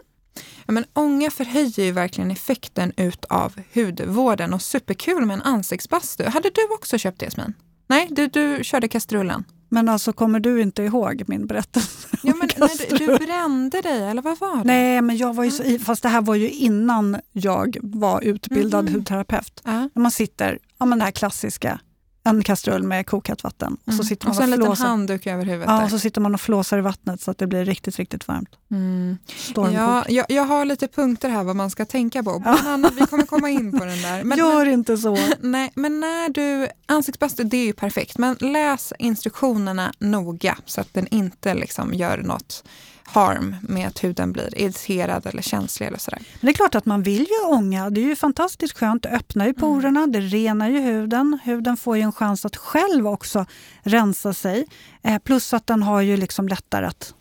Ja, 0.65 0.73
men 0.73 0.85
ånga 0.93 1.31
förhöjer 1.31 1.85
ju 1.85 1.91
verkligen 1.91 2.31
effekten 2.31 2.93
utav 2.97 3.53
hudvården 3.73 4.53
och 4.53 4.61
superkul 4.61 5.25
med 5.25 5.33
en 5.33 5.41
ansiktsbastu. 5.41 6.23
Hade 6.23 6.49
du 6.49 6.67
också 6.73 6.97
köpt 6.97 7.19
det 7.19 7.25
Jasmin? 7.25 7.53
Nej, 7.87 8.07
du, 8.11 8.27
du 8.27 8.63
körde 8.63 8.87
kastrullen. 8.87 9.43
Men 9.69 9.89
alltså 9.89 10.13
kommer 10.13 10.39
du 10.39 10.61
inte 10.61 10.83
ihåg 10.83 11.23
min 11.27 11.47
berättelse? 11.47 12.07
Ja, 12.23 12.33
men, 12.35 12.47
du, 12.89 12.97
du 12.97 13.17
brände 13.17 13.81
dig, 13.81 14.03
eller 14.09 14.21
vad 14.21 14.39
var 14.39 14.57
det? 14.57 14.63
Nej, 14.63 15.01
men 15.01 15.17
jag 15.17 15.33
var 15.35 15.43
ju 15.43 15.51
så 15.51 15.63
i, 15.63 15.79
fast 15.79 16.03
det 16.03 16.09
här 16.09 16.21
var 16.21 16.35
ju 16.35 16.49
innan 16.49 17.17
jag 17.31 17.77
var 17.81 18.21
utbildad 18.21 18.85
Mhm. 18.85 18.93
hudterapeut. 18.95 19.61
Ja. 19.63 19.89
När 19.93 20.01
man 20.01 20.11
sitter, 20.11 20.59
ja 20.77 20.85
men 20.85 20.97
det 20.99 21.03
här 21.05 21.11
klassiska, 21.11 21.79
en 22.29 22.43
kastrull 22.43 22.83
med 22.83 23.05
kokhett 23.07 23.43
vatten 23.43 23.77
och 23.85 23.93
så 23.93 23.97
Mm. 23.97 24.05
sitter 24.05 24.25
och 24.27 24.27
man 24.27 24.35
så 24.35 24.39
och, 24.39 24.43
en 24.43 24.49
liten 24.51 24.65
flåsar. 24.65 24.85
handduk 24.87 25.27
över 25.27 25.45
huvudet. 25.45 25.67
Ja, 25.67 25.83
och 25.83 25.89
så 25.89 25.99
sitter 25.99 26.21
man 26.21 26.33
och 26.33 26.41
flåsar 26.41 26.77
i 26.77 26.81
vattnet 26.81 27.21
så 27.21 27.31
att 27.31 27.37
det 27.37 27.47
blir 27.47 27.65
riktigt, 27.65 27.97
riktigt 27.97 28.27
varmt. 28.27 28.49
Mm. 28.71 29.17
Ja, 29.55 30.05
jag, 30.09 30.25
jag 30.29 30.43
har 30.43 30.65
lite 30.65 30.87
punkter 30.87 31.29
här 31.29 31.43
vad 31.43 31.55
man 31.55 31.69
ska 31.69 31.85
tänka 31.85 32.23
på. 32.23 32.39
Bland 32.39 32.67
annat, 32.67 32.93
vi 32.93 33.05
kommer 33.05 33.25
komma 33.25 33.49
in 33.49 33.71
på 33.79 33.85
den 33.85 34.01
där. 34.01 34.23
Men, 34.23 34.37
Gör 34.37 34.65
inte 34.65 34.97
så. 34.97 35.11
men, 35.13 35.31
nej, 35.51 35.71
men 35.75 35.99
när 35.99 36.29
du, 36.29 36.67
ansiktsbastu 36.85 37.43
det 37.43 37.57
är 37.57 37.65
ju 37.65 37.73
perfekt, 37.73 38.17
men 38.17 38.35
läs 38.39 38.93
instruktionerna 38.99 39.93
noga 39.99 40.57
så 40.65 40.81
att 40.81 40.93
den 40.93 41.07
inte 41.07 41.53
liksom 41.53 41.93
gör 41.93 42.17
något 42.17 42.63
harm 43.07 43.55
med 43.61 43.87
att 43.87 44.03
huden 44.03 44.31
blir 44.31 44.57
irriterad 44.57 45.25
eller 45.25 45.41
känslig 45.41 45.87
eller 45.87 45.97
sådär. 45.97 46.19
Men 46.19 46.45
det 46.47 46.51
är 46.51 46.53
klart 46.53 46.75
att 46.75 46.85
man 46.85 47.03
vill 47.03 47.27
ju 47.29 47.47
ånga. 47.47 47.89
Det 47.89 48.01
är 48.01 48.05
ju 48.05 48.15
fantastiskt 48.15 48.77
skönt. 48.77 49.03
Det 49.03 49.09
öppnar 49.09 49.45
ju 49.45 49.53
porerna, 49.53 50.07
det 50.07 50.19
renar 50.19 50.69
ju 50.69 50.79
huden. 50.79 51.39
Huden 51.43 51.77
får 51.77 51.97
ju 51.97 52.03
en 52.03 52.11
chans 52.11 52.45
att 52.45 52.55
själv 52.55 53.07
också 53.07 53.45
rensa 53.83 54.33
sig. 54.33 54.65
Eh, 55.03 55.19
plus 55.19 55.53
att 55.53 55.67
den 55.67 55.83
har 55.83 56.01
ju 56.01 56.17
liksom 56.17 56.47
lättare 56.47 56.85
att 56.85 57.13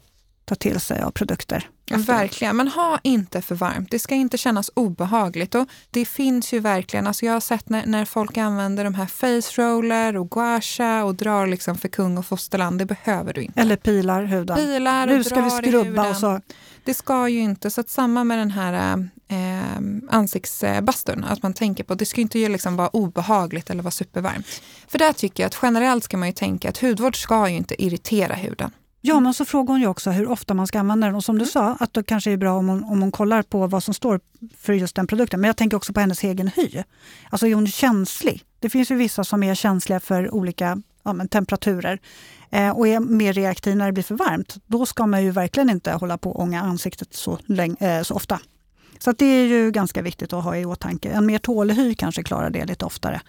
ta 0.46 0.54
till 0.54 0.80
sig 0.80 1.02
av 1.02 1.10
produkter. 1.10 1.68
Verkligen, 1.90 2.56
men 2.56 2.68
ha 2.68 3.00
inte 3.02 3.42
för 3.42 3.54
varmt. 3.54 3.90
Det 3.90 3.98
ska 3.98 4.14
inte 4.14 4.38
kännas 4.38 4.70
obehagligt. 4.74 5.54
Och 5.54 5.68
det 5.90 6.04
finns 6.04 6.52
ju 6.52 6.60
verkligen, 6.60 7.06
alltså 7.06 7.26
jag 7.26 7.32
har 7.32 7.40
sett 7.40 7.68
när, 7.68 7.86
när 7.86 8.04
folk 8.04 8.36
använder 8.36 8.84
de 8.84 8.94
här 8.94 9.06
face 9.06 9.62
roller 9.62 10.16
och 10.16 10.30
gua 10.30 10.60
sha 10.60 11.04
och 11.04 11.14
drar 11.14 11.46
liksom 11.46 11.78
för 11.78 11.88
kung 11.88 12.18
och 12.18 12.26
fosterland. 12.26 12.78
Det 12.78 12.86
behöver 12.86 13.32
du 13.32 13.42
inte. 13.42 13.60
Eller 13.60 13.76
pilar 13.76 14.24
huden. 14.24 14.56
Pilar 14.56 15.08
och 15.08 15.14
Nu 15.14 15.24
ska 15.24 15.40
vi 15.40 15.50
skrubba 15.50 16.10
och 16.10 16.16
så. 16.16 16.40
Det 16.84 16.94
ska 16.94 17.28
ju 17.28 17.40
inte, 17.40 17.70
så 17.70 17.80
att 17.80 17.90
samma 17.90 18.24
med 18.24 18.38
den 18.38 18.50
här 18.50 19.08
eh, 19.28 19.80
ansiktsbastun, 20.10 21.24
att 21.24 21.42
man 21.42 21.54
tänker 21.54 21.84
på, 21.84 21.94
det 21.94 22.06
ska 22.06 22.20
inte 22.20 22.38
ju 22.38 22.48
liksom 22.48 22.76
vara 22.76 22.88
obehagligt 22.88 23.70
eller 23.70 23.82
vara 23.82 23.90
supervarmt. 23.90 24.46
För 24.88 24.98
där 24.98 25.12
tycker 25.12 25.42
jag 25.42 25.48
att 25.48 25.58
generellt 25.62 26.04
ska 26.04 26.16
man 26.16 26.28
ju 26.28 26.32
tänka 26.32 26.68
att 26.68 26.78
hudvård 26.78 27.22
ska 27.22 27.48
ju 27.48 27.56
inte 27.56 27.82
irritera 27.82 28.34
huden. 28.34 28.70
Ja, 29.08 29.20
men 29.20 29.34
så 29.34 29.44
frågar 29.44 29.72
hon 29.74 29.80
ju 29.80 29.86
också 29.86 30.10
hur 30.10 30.28
ofta 30.28 30.54
man 30.54 30.66
ska 30.66 30.80
använda 30.80 31.06
den. 31.06 31.16
Och 31.16 31.24
som 31.24 31.38
du 31.38 31.46
sa, 31.46 31.76
att 31.80 31.94
det 31.94 32.02
kanske 32.02 32.32
är 32.32 32.36
bra 32.36 32.58
om 32.58 32.68
hon, 32.68 32.84
om 32.84 33.02
hon 33.02 33.12
kollar 33.12 33.42
på 33.42 33.66
vad 33.66 33.82
som 33.82 33.94
står 33.94 34.20
för 34.58 34.72
just 34.72 34.96
den 34.96 35.06
produkten. 35.06 35.40
Men 35.40 35.48
jag 35.48 35.56
tänker 35.56 35.76
också 35.76 35.92
på 35.92 36.00
hennes 36.00 36.24
egen 36.24 36.48
hy. 36.48 36.82
Alltså 37.30 37.46
är 37.46 37.54
hon 37.54 37.66
känslig? 37.66 38.42
Det 38.60 38.70
finns 38.70 38.90
ju 38.90 38.94
vissa 38.94 39.24
som 39.24 39.42
är 39.42 39.54
känsliga 39.54 40.00
för 40.00 40.34
olika 40.34 40.82
ja, 41.02 41.12
men 41.12 41.28
temperaturer 41.28 42.00
eh, 42.50 42.70
och 42.70 42.88
är 42.88 43.00
mer 43.00 43.32
reaktiv 43.32 43.76
när 43.76 43.86
det 43.86 43.92
blir 43.92 44.04
för 44.04 44.14
varmt. 44.14 44.56
Då 44.66 44.86
ska 44.86 45.06
man 45.06 45.24
ju 45.24 45.30
verkligen 45.30 45.70
inte 45.70 45.92
hålla 45.92 46.18
på 46.18 46.30
och 46.30 46.40
ånga 46.40 46.62
ansiktet 46.62 47.14
så, 47.14 47.38
eh, 47.78 48.02
så 48.02 48.14
ofta. 48.14 48.40
Så 48.98 49.12
det 49.12 49.26
är 49.26 49.46
ju 49.46 49.70
ganska 49.70 50.02
viktigt 50.02 50.32
att 50.32 50.44
ha 50.44 50.56
i 50.56 50.64
åtanke. 50.64 51.10
En 51.10 51.26
mer 51.26 51.38
tålig 51.38 51.74
hy 51.74 51.94
kanske 51.94 52.22
klarar 52.22 52.50
det 52.50 52.64
lite 52.64 52.84
oftare. 52.84 53.20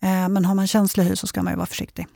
Eh, 0.00 0.28
men 0.28 0.44
har 0.44 0.54
man 0.54 0.66
känslig 0.66 1.04
hy 1.04 1.16
så 1.16 1.26
ska 1.26 1.42
man 1.42 1.52
ju 1.52 1.56
vara 1.56 1.66
försiktig. 1.66 2.06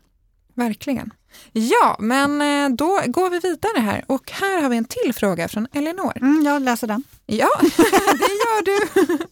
Verkligen. 0.59 1.13
Ja, 1.53 1.97
men 1.99 2.43
eh, 2.43 2.77
då 2.77 3.01
går 3.07 3.31
vi 3.31 3.39
vidare 3.39 3.81
här 3.81 4.05
och 4.07 4.31
här 4.31 4.63
har 4.63 4.69
vi 4.69 4.77
en 4.77 4.85
till 4.85 5.15
fråga 5.15 5.49
från 5.49 5.67
Elinor. 5.73 6.13
Mm, 6.17 6.43
jag 6.45 6.63
läser 6.63 6.87
den. 6.87 7.05
Ja, 7.27 7.49
det 8.19 8.33
gör 8.45 8.65
du. 8.65 9.19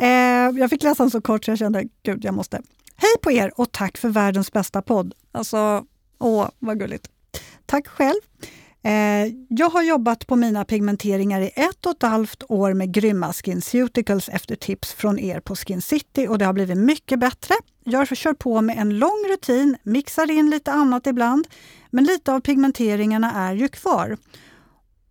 Eh, 0.00 0.58
jag 0.60 0.70
fick 0.70 0.82
läsa 0.82 1.02
den 1.02 1.10
så 1.10 1.20
kort 1.20 1.44
så 1.44 1.50
jag 1.50 1.58
kände, 1.58 1.84
gud 2.02 2.24
jag 2.24 2.34
måste. 2.34 2.62
Hej 2.96 3.10
på 3.22 3.32
er 3.32 3.60
och 3.60 3.72
tack 3.72 3.98
för 3.98 4.08
världens 4.08 4.52
bästa 4.52 4.82
podd. 4.82 5.14
Alltså, 5.32 5.84
åh 6.18 6.48
vad 6.58 6.78
gulligt. 6.78 7.08
Tack 7.66 7.86
själv. 7.88 8.20
Eh, 8.88 9.32
jag 9.48 9.70
har 9.70 9.82
jobbat 9.82 10.26
på 10.26 10.36
mina 10.36 10.64
pigmenteringar 10.64 11.40
i 11.40 11.50
ett 11.54 11.86
och 11.86 11.92
ett 11.92 12.02
halvt 12.02 12.42
år 12.48 12.74
med 12.74 12.92
grymma 12.92 13.32
SkinCeuticals 13.32 14.28
efter 14.28 14.56
tips 14.56 14.92
från 14.92 15.18
er 15.18 15.40
på 15.40 15.56
Skin 15.56 15.82
City 15.82 16.26
och 16.28 16.38
det 16.38 16.44
har 16.44 16.52
blivit 16.52 16.78
mycket 16.78 17.18
bättre. 17.18 17.54
Jag 17.84 18.16
kör 18.16 18.32
på 18.32 18.60
med 18.60 18.78
en 18.78 18.98
lång 18.98 19.24
rutin, 19.30 19.76
mixar 19.82 20.30
in 20.30 20.50
lite 20.50 20.72
annat 20.72 21.06
ibland, 21.06 21.46
men 21.90 22.04
lite 22.04 22.32
av 22.32 22.40
pigmenteringarna 22.40 23.32
är 23.32 23.54
ju 23.54 23.68
kvar. 23.68 24.16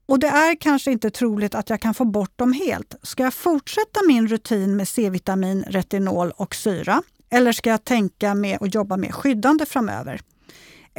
Och 0.05 0.19
det 0.19 0.27
är 0.27 0.55
kanske 0.55 0.91
inte 0.91 1.09
troligt 1.09 1.55
att 1.55 1.69
jag 1.69 1.81
kan 1.81 1.93
få 1.93 2.05
bort 2.05 2.37
dem 2.37 2.53
helt. 2.53 2.95
Ska 3.01 3.23
jag 3.23 3.33
fortsätta 3.33 3.99
min 4.07 4.27
rutin 4.27 4.75
med 4.75 4.87
C-vitamin, 4.87 5.63
retinol 5.67 6.31
och 6.31 6.55
syra? 6.55 7.01
Eller 7.29 7.51
ska 7.51 7.69
jag 7.69 7.83
tänka 7.83 8.35
med 8.35 8.57
och 8.57 8.67
jobba 8.67 8.97
mer 8.97 9.11
skyddande 9.11 9.65
framöver? 9.65 10.21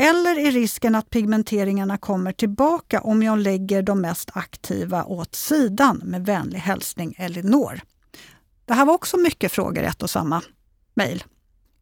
Eller 0.01 0.39
är 0.39 0.51
risken 0.51 0.95
att 0.95 1.11
pigmenteringarna 1.11 1.99
kommer 1.99 2.33
tillbaka 2.33 3.01
om 3.01 3.23
jag 3.23 3.39
lägger 3.39 3.83
de 3.83 4.01
mest 4.01 4.31
aktiva 4.35 5.05
åt 5.05 5.35
sidan? 5.35 6.01
Med 6.05 6.27
vänlig 6.27 6.59
hälsning 6.59 7.15
Elinor. 7.19 7.81
Det 8.65 8.75
här 8.75 8.85
var 8.85 8.95
också 8.95 9.17
mycket 9.17 9.53
frågor 9.53 9.83
i 9.83 9.87
ett 9.87 10.03
och 10.03 10.11
samma 10.11 10.43
mejl. 10.95 11.25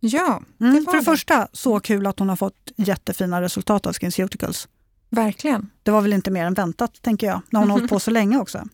Ja, 0.01 0.43
det 0.59 0.65
mm, 0.65 0.85
För 0.85 0.93
det, 0.93 0.99
det 0.99 1.05
första, 1.05 1.49
så 1.53 1.81
kul 1.81 2.07
att 2.07 2.19
hon 2.19 2.29
har 2.29 2.37
fått 2.37 2.73
jättefina 2.77 3.43
resultat 3.43 3.87
av 3.87 3.93
SkinCeuticals. 3.93 4.69
Verkligen. 5.11 5.71
Det 5.83 5.91
var 5.91 6.01
väl 6.01 6.13
inte 6.13 6.31
mer 6.31 6.45
än 6.45 6.55
väntat, 6.55 7.03
tänker 7.03 7.27
jag, 7.27 7.41
när 7.51 7.61
hon 7.61 7.71
har 7.71 7.77
hållit 7.79 7.91
på 7.91 8.01
så 8.01 8.11
länge 8.11 8.39
också. 8.39 8.69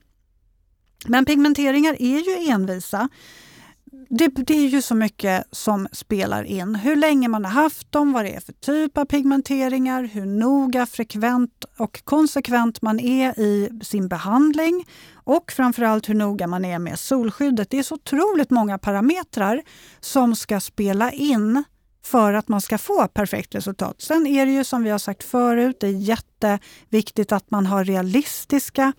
Men 1.07 1.25
pigmenteringar 1.25 1.97
är 2.03 2.19
ju 2.19 2.51
envisa 2.51 3.09
det, 4.09 4.29
det, 4.29 4.55
är 4.55 4.69
ju 4.69 4.83
så 4.83 4.95
mycket 4.95 5.45
som 5.51 5.89
spelar 5.93 6.45
in. 6.45 6.75
Hur 6.75 6.97
länge 6.97 7.29
man 7.29 7.45
har 7.45 7.53
haft 7.53 7.93
dem, 7.93 8.13
vad 8.13 8.25
det 8.25 8.35
är 8.35 8.41
för 8.41 8.53
typ 8.53 8.99
av 8.99 9.05
pigmenteringar, 9.05 10.05
hur 10.05 10.27
noga, 10.27 10.87
frekvent 10.87 11.65
och 11.79 12.05
konsekvent 12.05 12.83
man 12.83 13.01
är 13.01 13.39
i 13.39 13.81
sin 13.83 14.09
behandling 14.09 14.87
och 15.15 15.53
framförallt 15.53 16.09
hur 16.09 16.15
noga 16.15 16.47
man 16.47 16.65
är 16.65 16.79
med 16.79 16.99
solskyddet. 16.99 17.71
Det 17.71 17.79
är 17.79 17.83
så 17.83 17.95
otroligt 17.95 18.51
många 18.51 18.79
parametrar 18.79 19.63
som 20.01 20.37
ska 20.37 20.61
spela 20.61 21.13
in 21.13 21.65
för 22.05 22.33
att 22.33 22.49
man 22.49 22.61
ska 22.61 22.79
få 22.79 23.09
perfekt 23.09 23.55
resultat. 23.55 24.01
Sen 24.01 24.27
är 24.27 24.47
det 24.47 24.53
ju 24.53 24.65
som 24.65 24.83
vi 24.83 24.91
har 24.91 24.99
sagt 24.99 25.25
förut, 25.25 25.77
det 25.81 25.87
är 25.87 25.91
jätteviktigt 25.91 27.33
att 27.33 27.51
man 27.51 27.67
har 27.67 27.85
realistiska 27.85 28.93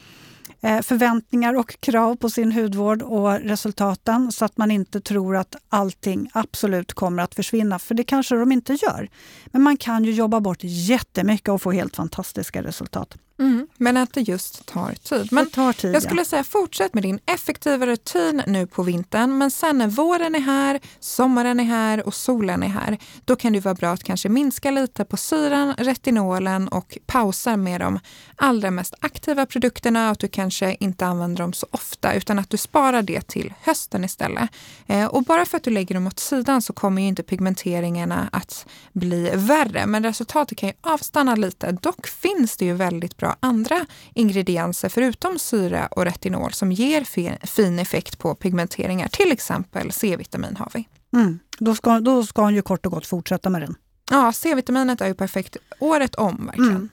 Eh, 0.63 0.81
förväntningar 0.81 1.53
och 1.53 1.79
krav 1.79 2.15
på 2.15 2.29
sin 2.29 2.51
hudvård 2.51 3.01
och 3.01 3.31
resultaten 3.31 4.31
så 4.31 4.45
att 4.45 4.57
man 4.57 4.71
inte 4.71 5.01
tror 5.01 5.35
att 5.35 5.55
allting 5.69 6.29
absolut 6.33 6.93
kommer 6.93 7.23
att 7.23 7.35
försvinna, 7.35 7.79
för 7.79 7.95
det 7.95 8.03
kanske 8.03 8.35
de 8.35 8.51
inte 8.51 8.73
gör. 8.73 9.09
Men 9.45 9.61
man 9.61 9.77
kan 9.77 10.05
ju 10.05 10.11
jobba 10.11 10.39
bort 10.39 10.59
jättemycket 10.61 11.49
och 11.49 11.61
få 11.61 11.71
helt 11.71 11.95
fantastiska 11.95 12.63
resultat. 12.63 13.17
Mm, 13.39 13.67
men 13.77 13.97
att 13.97 14.13
det 14.13 14.21
just 14.21 14.65
tar 14.65 14.93
tid. 14.93 15.27
Men 15.31 15.49
tar 15.49 15.73
tid, 15.73 15.95
jag 15.95 16.03
skulle 16.03 16.21
ja. 16.21 16.25
säga 16.25 16.43
fortsätt 16.43 16.93
med 16.93 17.03
din 17.03 17.19
effektiva 17.25 17.85
rutin 17.85 18.41
nu 18.47 18.67
på 18.67 18.83
vintern. 18.83 19.37
Men 19.37 19.51
sen 19.51 19.77
när 19.77 19.87
våren 19.87 20.35
är 20.35 20.39
här, 20.39 20.79
sommaren 20.99 21.59
är 21.59 21.63
här 21.63 22.07
och 22.07 22.13
solen 22.13 22.63
är 22.63 22.67
här, 22.67 22.97
då 23.25 23.35
kan 23.35 23.53
det 23.53 23.59
vara 23.59 23.75
bra 23.75 23.89
att 23.89 24.03
kanske 24.03 24.29
minska 24.29 24.71
lite 24.71 25.05
på 25.05 25.17
syran, 25.17 25.73
retinolen 25.77 26.67
och 26.67 26.97
pausa 27.05 27.57
med 27.57 27.81
de 27.81 27.99
allra 28.35 28.71
mest 28.71 28.93
aktiva 28.99 29.45
produkterna. 29.45 30.09
Att 30.09 30.19
du 30.19 30.27
kanske 30.27 30.75
inte 30.79 31.05
använder 31.05 31.43
dem 31.43 31.53
så 31.53 31.67
ofta 31.71 32.13
utan 32.13 32.39
att 32.39 32.49
du 32.49 32.57
sparar 32.57 33.01
det 33.01 33.27
till 33.27 33.53
hösten 33.61 34.03
istället. 34.03 34.49
Eh, 34.87 35.05
och 35.05 35.23
bara 35.23 35.45
för 35.45 35.57
att 35.57 35.63
du 35.63 35.71
lägger 35.71 35.95
dem 35.95 36.07
åt 36.07 36.19
sidan 36.19 36.61
så 36.61 36.73
kommer 36.73 37.01
ju 37.01 37.07
inte 37.07 37.23
pigmenteringarna 37.23 38.29
att 38.31 38.65
bli 38.91 39.31
värre. 39.35 39.85
Men 39.85 40.03
resultatet 40.03 40.57
kan 40.57 40.69
ju 40.69 40.75
avstanna 40.81 41.35
lite. 41.35 41.71
Dock 41.71 42.07
finns 42.07 42.57
det 42.57 42.65
ju 42.65 42.73
väldigt 42.73 43.17
bra 43.17 43.22
andra 43.39 43.85
ingredienser 44.13 44.89
förutom 44.89 45.39
syra 45.39 45.87
och 45.87 46.05
retinol 46.05 46.53
som 46.53 46.71
ger 46.71 47.03
fin 47.47 47.79
effekt 47.79 48.19
på 48.19 48.35
pigmenteringar. 48.35 49.07
Till 49.07 49.31
exempel 49.31 49.91
C-vitamin 49.91 50.55
har 50.57 50.71
vi. 50.73 50.87
Mm. 51.13 51.39
Då, 51.57 51.75
ska, 51.75 51.99
då 51.99 52.23
ska 52.25 52.41
hon 52.41 52.55
ju 52.55 52.61
kort 52.61 52.85
och 52.85 52.91
gott 52.91 53.05
fortsätta 53.05 53.49
med 53.49 53.61
den. 53.61 53.75
Ja, 54.11 54.33
C-vitaminet 54.33 55.01
är 55.01 55.07
ju 55.07 55.13
perfekt 55.13 55.57
året 55.79 56.15
om 56.15 56.45
verkligen. 56.45 56.89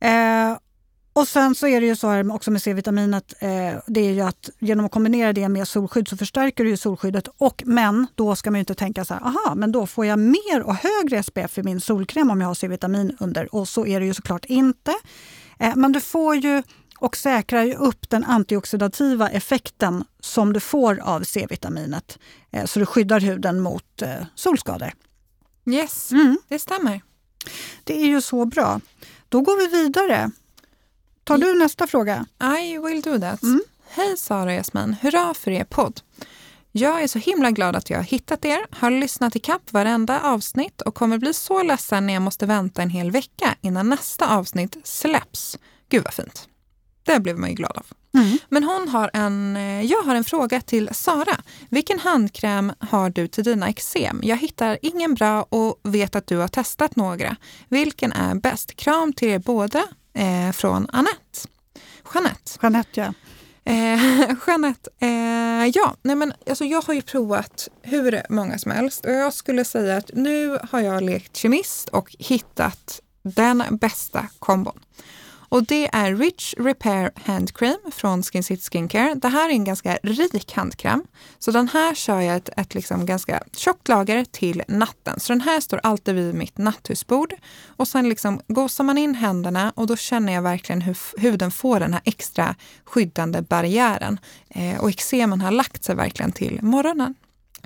Mm. 0.00 0.50
Eh, 0.50 0.58
och 1.12 1.28
sen 1.28 1.54
så 1.54 1.66
är 1.66 1.80
det 1.80 1.86
ju 1.86 1.96
så 1.96 2.08
här 2.08 2.34
också 2.34 2.50
med 2.50 2.62
C-vitaminet, 2.62 3.34
eh, 3.38 3.48
det 3.86 4.00
är 4.00 4.12
ju 4.12 4.20
att 4.20 4.50
genom 4.58 4.86
att 4.86 4.92
kombinera 4.92 5.32
det 5.32 5.48
med 5.48 5.68
solskydd 5.68 6.08
så 6.08 6.16
förstärker 6.16 6.64
det 6.64 6.70
ju 6.70 6.76
solskyddet. 6.76 7.28
Och, 7.38 7.62
men 7.66 8.06
då 8.14 8.36
ska 8.36 8.50
man 8.50 8.58
inte 8.58 8.74
tänka 8.74 9.04
så 9.04 9.14
här, 9.14 9.20
aha, 9.20 9.54
men 9.54 9.72
då 9.72 9.86
får 9.86 10.06
jag 10.06 10.18
mer 10.18 10.62
och 10.62 10.74
högre 10.74 11.22
SPF 11.22 11.58
i 11.58 11.62
min 11.62 11.80
solkräm 11.80 12.30
om 12.30 12.40
jag 12.40 12.48
har 12.48 12.54
C-vitamin 12.54 13.16
under. 13.20 13.54
Och 13.54 13.68
så 13.68 13.86
är 13.86 14.00
det 14.00 14.06
ju 14.06 14.14
såklart 14.14 14.44
inte. 14.44 14.92
Eh, 15.58 15.76
men 15.76 15.92
du 15.92 16.00
får 16.00 16.36
ju 16.36 16.62
och 16.98 17.16
säkrar 17.16 17.64
ju 17.64 17.74
upp 17.74 18.10
den 18.10 18.24
antioxidativa 18.24 19.30
effekten 19.30 20.04
som 20.20 20.52
du 20.52 20.60
får 20.60 21.00
av 21.00 21.22
C-vitaminet. 21.22 22.18
Eh, 22.50 22.64
så 22.64 22.78
du 22.78 22.86
skyddar 22.86 23.20
huden 23.20 23.60
mot 23.60 24.02
eh, 24.02 24.26
solskador. 24.34 24.92
Yes, 25.66 26.12
mm. 26.12 26.38
det 26.48 26.58
stämmer. 26.58 27.00
Det 27.84 28.02
är 28.02 28.06
ju 28.06 28.20
så 28.20 28.44
bra. 28.44 28.80
Då 29.28 29.40
går 29.40 29.56
vi 29.56 29.82
vidare. 29.82 30.30
Tar 31.24 31.38
du 31.38 31.58
nästa 31.58 31.86
fråga? 31.86 32.26
I 32.62 32.78
will 32.78 33.02
do 33.02 33.20
that. 33.20 33.42
Mm. 33.42 33.62
Hej 33.88 34.16
Sara 34.16 34.44
och 34.44 34.52
Jasmin, 34.52 34.96
hurra 35.00 35.34
för 35.34 35.50
er 35.50 35.64
podd. 35.64 36.00
Jag 36.72 37.02
är 37.02 37.06
så 37.06 37.18
himla 37.18 37.50
glad 37.50 37.76
att 37.76 37.90
jag 37.90 37.98
har 37.98 38.04
hittat 38.04 38.44
er, 38.44 38.66
har 38.70 38.90
lyssnat 38.90 39.36
i 39.36 39.38
kapp 39.38 39.72
varenda 39.72 40.20
avsnitt 40.20 40.80
och 40.80 40.94
kommer 40.94 41.18
bli 41.18 41.34
så 41.34 41.62
ledsen 41.62 42.06
när 42.06 42.14
jag 42.14 42.22
måste 42.22 42.46
vänta 42.46 42.82
en 42.82 42.90
hel 42.90 43.10
vecka 43.10 43.54
innan 43.60 43.88
nästa 43.88 44.36
avsnitt 44.36 44.76
släpps. 44.84 45.58
Gud 45.88 46.04
vad 46.04 46.14
fint. 46.14 46.48
Det 47.02 47.20
blev 47.20 47.38
man 47.38 47.48
ju 47.48 47.54
glad 47.54 47.76
av. 47.76 47.86
Mm. 48.14 48.38
Men 48.48 48.64
hon 48.64 48.88
har 48.88 49.10
en, 49.12 49.56
eh, 49.56 49.82
jag 49.82 50.02
har 50.02 50.14
en 50.14 50.24
fråga 50.24 50.60
till 50.60 50.88
Sara. 50.92 51.36
Vilken 51.70 51.98
handkräm 51.98 52.72
har 52.78 53.10
du 53.10 53.28
till 53.28 53.44
dina 53.44 53.68
eksem? 53.68 54.20
Jag 54.22 54.36
hittar 54.36 54.78
ingen 54.82 55.14
bra 55.14 55.42
och 55.42 55.80
vet 55.82 56.16
att 56.16 56.26
du 56.26 56.36
har 56.36 56.48
testat 56.48 56.96
några. 56.96 57.36
Vilken 57.68 58.12
är 58.12 58.34
bäst? 58.34 58.76
Kram 58.76 59.12
till 59.12 59.28
er 59.28 59.38
båda 59.38 59.84
eh, 60.14 60.52
från 60.52 60.86
Annette. 60.92 61.48
Jeanette. 62.14 62.58
Jeanette, 62.62 63.00
ja. 63.00 63.14
Eh, 63.64 64.30
Jeanette, 64.46 64.90
eh, 65.00 65.66
ja, 65.74 65.96
nej 66.02 66.16
men 66.16 66.32
alltså 66.48 66.64
jag 66.64 66.82
har 66.82 66.94
ju 66.94 67.02
provat 67.02 67.68
hur 67.82 68.22
många 68.28 68.58
som 68.58 68.72
helst 68.72 69.04
och 69.04 69.12
jag 69.12 69.34
skulle 69.34 69.64
säga 69.64 69.96
att 69.96 70.10
nu 70.14 70.58
har 70.70 70.80
jag 70.80 71.02
lekt 71.02 71.36
kemist 71.36 71.88
och 71.88 72.16
hittat 72.18 73.00
den 73.22 73.62
bästa 73.70 74.26
kombon. 74.38 74.80
Och 75.52 75.64
det 75.64 75.88
är 75.92 76.14
Rich 76.14 76.54
Repair 76.58 77.10
Hand 77.24 77.56
Cream 77.56 77.78
från 77.92 78.22
Skin 78.22 78.42
City 78.42 78.62
Skincare. 78.72 79.14
Det 79.14 79.28
här 79.28 79.48
är 79.48 79.52
en 79.52 79.64
ganska 79.64 79.98
rik 80.02 80.52
handkräm. 80.52 81.04
Så 81.38 81.50
den 81.50 81.68
här 81.68 81.94
kör 81.94 82.20
jag 82.20 82.36
ett, 82.36 82.48
ett 82.56 82.74
liksom 82.74 83.06
ganska 83.06 83.42
tjockt 83.52 83.88
lager 83.88 84.24
till 84.24 84.62
natten. 84.68 85.20
Så 85.20 85.32
den 85.32 85.40
här 85.40 85.60
står 85.60 85.80
alltid 85.82 86.14
vid 86.14 86.34
mitt 86.34 86.58
natthusbord. 86.58 87.34
Och 87.66 87.88
sen 87.88 88.08
liksom 88.08 88.40
gosar 88.48 88.84
man 88.84 88.98
in 88.98 89.14
händerna 89.14 89.72
och 89.76 89.86
då 89.86 89.96
känner 89.96 90.32
jag 90.32 90.42
verkligen 90.42 90.82
hur 90.82 90.96
huden 91.20 91.50
får 91.50 91.80
den 91.80 91.92
här 91.92 92.02
extra 92.04 92.54
skyddande 92.84 93.42
barriären. 93.42 94.18
Eh, 94.48 94.80
och 94.80 94.90
eksemen 94.90 95.40
har 95.40 95.50
lagt 95.50 95.84
sig 95.84 95.94
verkligen 95.94 96.32
till 96.32 96.58
morgonen. 96.62 97.14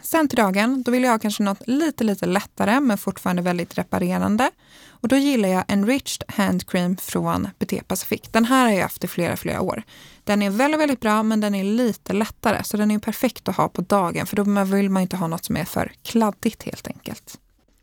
Sen 0.02 0.28
till 0.28 0.36
dagen, 0.36 0.82
då 0.82 0.90
vill 0.90 1.02
jag 1.02 1.10
ha 1.10 1.18
kanske 1.18 1.42
något 1.42 1.68
lite, 1.68 2.04
lite 2.04 2.26
lättare 2.26 2.80
men 2.80 2.98
fortfarande 2.98 3.42
väldigt 3.42 3.78
reparerande. 3.78 4.50
Och 4.88 5.08
då 5.08 5.16
gillar 5.16 5.48
jag 5.48 5.64
Enriched 5.68 6.22
Hand 6.28 6.66
Cream 6.66 6.96
från 6.96 7.48
BT 7.58 7.82
Pacific. 7.88 8.20
Den 8.30 8.44
här 8.44 8.64
har 8.64 8.72
jag 8.72 8.82
haft 8.82 9.04
i 9.04 9.08
flera, 9.08 9.36
flera 9.36 9.60
år. 9.60 9.82
Den 10.24 10.42
är 10.42 10.50
väldigt, 10.50 10.80
väldigt 10.80 11.00
bra 11.00 11.22
men 11.22 11.40
den 11.40 11.54
är 11.54 11.64
lite 11.64 12.12
lättare 12.12 12.64
så 12.64 12.76
den 12.76 12.90
är 12.90 12.98
perfekt 12.98 13.48
att 13.48 13.56
ha 13.56 13.68
på 13.68 13.82
dagen 13.82 14.26
för 14.26 14.36
då 14.36 14.64
vill 14.76 14.90
man 14.90 15.02
inte 15.02 15.16
ha 15.16 15.26
något 15.26 15.44
som 15.44 15.56
är 15.56 15.64
för 15.64 15.92
kladdigt 16.02 16.62
helt 16.62 16.86
enkelt. 16.86 17.40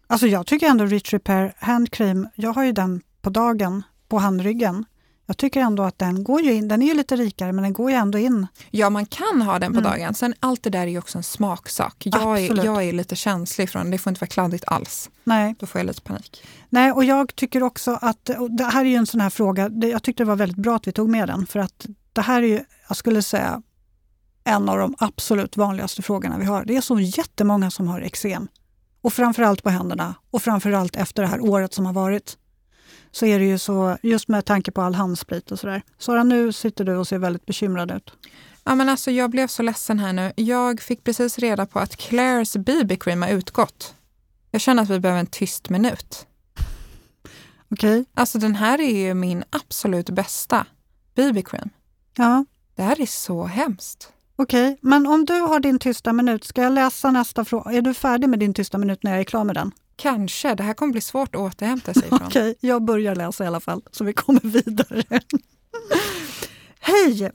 Alltså 0.08 0.27
jag 0.27 0.48
tycker 0.48 0.67
ändå 0.67 0.86
Rich 0.86 1.13
Repair 1.13 1.53
Hand 1.58 1.91
Cream, 1.91 2.27
jag 2.36 2.53
har 2.53 2.63
ju 2.63 2.72
den 2.72 3.01
på 3.22 3.29
dagen 3.29 3.84
på 4.08 4.17
handryggen 4.17 4.86
jag 5.25 5.37
tycker 5.37 5.61
ändå 5.61 5.83
att 5.83 5.99
den 5.99 6.23
går 6.23 6.41
ju 6.41 6.53
in, 6.53 6.67
den 6.67 6.81
är 6.81 6.85
ju 6.85 6.93
lite 6.93 7.15
rikare 7.15 7.51
men 7.51 7.63
den 7.63 7.73
går 7.73 7.91
ju 7.91 7.97
ändå 7.97 8.17
in. 8.17 8.47
Ja 8.71 8.89
man 8.89 9.05
kan 9.05 9.41
ha 9.41 9.59
den 9.59 9.73
på 9.73 9.79
mm. 9.79 9.91
dagen, 9.91 10.13
sen 10.13 10.33
allt 10.39 10.63
det 10.63 10.69
där 10.69 10.81
är 10.81 10.87
ju 10.87 10.97
också 10.97 11.17
en 11.17 11.23
smaksak. 11.23 11.95
Jag 12.05 12.39
är, 12.39 12.65
jag 12.65 12.83
är 12.83 12.93
lite 12.93 13.15
känslig 13.15 13.69
från 13.69 13.91
det, 13.91 13.97
får 13.97 14.11
inte 14.11 14.21
vara 14.21 14.29
kladdigt 14.29 14.63
alls. 14.67 15.09
Nej. 15.23 15.55
Då 15.59 15.65
får 15.65 15.79
jag 15.79 15.85
lite 15.85 16.01
panik. 16.01 16.47
Nej 16.69 16.91
och 16.91 17.03
jag 17.03 17.35
tycker 17.35 17.63
också 17.63 17.99
att, 18.01 18.29
det 18.49 18.63
här 18.63 18.85
är 18.85 18.89
ju 18.89 18.95
en 18.95 19.07
sån 19.07 19.21
här 19.21 19.29
fråga, 19.29 19.69
jag 19.69 20.03
tyckte 20.03 20.23
det 20.23 20.27
var 20.27 20.35
väldigt 20.35 20.57
bra 20.57 20.75
att 20.75 20.87
vi 20.87 20.91
tog 20.91 21.09
med 21.09 21.27
den 21.27 21.45
för 21.45 21.59
att 21.59 21.85
det 22.13 22.21
här 22.21 22.41
är 22.41 22.47
ju, 22.47 22.63
jag 22.87 22.97
skulle 22.97 23.21
säga, 23.21 23.61
en 24.43 24.69
av 24.69 24.77
de 24.77 24.95
absolut 24.97 25.57
vanligaste 25.57 26.01
frågorna 26.01 26.37
vi 26.37 26.45
har. 26.45 26.65
Det 26.65 26.77
är 26.77 26.81
så 26.81 26.99
jättemånga 26.99 27.71
som 27.71 27.87
har 27.87 28.01
eksem. 28.01 28.47
Och 29.01 29.13
framförallt 29.13 29.63
på 29.63 29.69
händerna 29.69 30.15
och 30.31 30.41
framförallt 30.41 30.95
efter 30.95 31.21
det 31.21 31.27
här 31.27 31.41
året 31.41 31.73
som 31.73 31.85
har 31.85 31.93
varit 31.93 32.37
så 33.15 33.25
är 33.25 33.39
det 33.39 33.46
ju 33.46 33.58
så, 33.58 33.98
just 34.01 34.27
med 34.27 34.46
tanke 34.46 34.72
på 34.72 34.82
all 34.82 34.96
handsprit 34.96 35.51
och 35.51 35.60
sådär. 35.60 35.82
Sara, 35.98 36.24
nu 36.24 36.53
sitter 36.53 36.86
du 36.86 36.96
och 36.96 37.08
ser 37.08 37.17
väldigt 37.17 37.46
bekymrad 37.46 37.91
ut. 37.91 38.13
Ja, 38.63 38.75
men 38.75 38.89
alltså, 38.89 39.12
jag 39.12 39.29
blev 39.29 39.48
så 39.48 39.63
ledsen 39.63 40.00
här 40.00 40.13
nu. 40.13 40.34
Jag 40.36 40.82
fick 40.82 41.03
precis 41.03 41.39
reda 41.39 41.65
på 41.65 41.79
att 41.79 41.96
Clairs 41.96 42.55
BB-cream 42.55 43.22
har 43.22 43.29
utgått. 43.29 43.96
Jag 44.51 44.62
känner 44.62 44.84
att 44.84 44.89
vi 44.89 45.00
behöver 45.00 45.20
en 45.20 45.27
tyst 45.27 45.70
minut. 45.70 46.27
Okej. 47.72 48.05
Alltså 48.13 48.39
den 48.39 48.55
här 48.55 48.82
är 48.82 49.08
ju 49.08 49.13
min 49.13 49.43
absolut 49.50 50.10
bästa 50.10 50.65
BB-cream. 51.15 51.70
Ja. 52.17 52.46
Det 52.75 52.84
här 52.84 53.01
är 53.01 53.05
så 53.05 53.43
hemskt. 53.43 54.10
Okej, 54.43 54.77
men 54.81 55.07
om 55.07 55.25
du 55.25 55.33
har 55.33 55.59
din 55.59 55.79
tysta 55.79 56.13
minut, 56.13 56.43
ska 56.43 56.62
jag 56.62 56.73
läsa 56.73 57.12
nästa 57.12 57.45
fråga? 57.45 57.71
Är 57.71 57.81
du 57.81 57.93
färdig 57.93 58.29
med 58.29 58.39
din 58.39 58.53
tysta 58.53 58.77
minut 58.77 59.03
när 59.03 59.12
jag 59.12 59.19
är 59.19 59.23
klar 59.23 59.43
med 59.43 59.55
den? 59.55 59.71
Kanske. 59.95 60.55
Det 60.55 60.63
här 60.63 60.73
kommer 60.73 60.91
bli 60.91 61.01
svårt 61.01 61.35
att 61.35 61.41
återhämta 61.41 61.93
sig 61.93 62.03
från. 62.09 62.19
Okej, 62.27 62.55
jag 62.59 62.83
börjar 62.83 63.15
läsa 63.15 63.43
i 63.43 63.47
alla 63.47 63.59
fall, 63.59 63.81
så 63.91 64.03
vi 64.03 64.13
kommer 64.13 64.41
vidare. 64.43 65.03
Hej! 66.79 67.31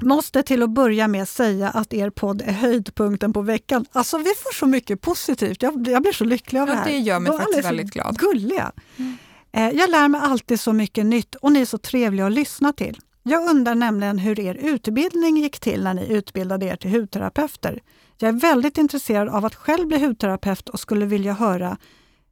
Måste 0.00 0.42
till 0.42 0.62
att 0.62 0.70
börja 0.70 1.08
med 1.08 1.28
säga 1.28 1.70
att 1.70 1.92
er 1.92 2.10
podd 2.10 2.42
är 2.46 2.52
höjdpunkten 2.52 3.32
på 3.32 3.42
veckan. 3.42 3.84
Alltså 3.92 4.18
vi 4.18 4.24
får 4.24 4.54
så 4.54 4.66
mycket 4.66 5.00
positivt. 5.00 5.62
Jag, 5.62 5.88
jag 5.88 6.02
blir 6.02 6.12
så 6.12 6.24
lycklig 6.24 6.60
av 6.60 6.68
Ja, 6.68 6.74
det 6.74 6.80
här. 6.80 6.86
det 6.90 6.98
gör 6.98 7.20
mig 7.20 7.32
De 7.32 7.38
faktiskt 7.38 7.64
väldigt 7.64 7.90
glad. 7.90 8.18
Gulliga. 8.18 8.72
Eh, 9.52 9.68
Jag 9.70 9.90
lär 9.90 10.08
mig 10.08 10.20
alltid 10.24 10.60
så 10.60 10.72
mycket 10.72 11.06
nytt 11.06 11.34
och 11.34 11.52
ni 11.52 11.60
är 11.60 11.64
så 11.66 11.78
trevliga 11.78 12.26
att 12.26 12.32
lyssna 12.32 12.72
till. 12.72 12.98
Jag 13.22 13.50
undrar 13.50 13.74
nämligen 13.74 14.18
hur 14.18 14.40
er 14.40 14.54
utbildning 14.54 15.36
gick 15.36 15.60
till 15.60 15.82
när 15.82 15.94
ni 15.94 16.08
utbildade 16.08 16.66
er 16.66 16.76
till 16.76 16.90
hudterapeuter. 16.90 17.80
Jag 18.18 18.28
är 18.28 18.32
väldigt 18.32 18.78
intresserad 18.78 19.28
av 19.28 19.44
att 19.44 19.54
själv 19.54 19.88
bli 19.88 19.98
hudterapeut 20.06 20.68
och 20.68 20.80
skulle 20.80 21.06
vilja 21.06 21.32
höra 21.32 21.76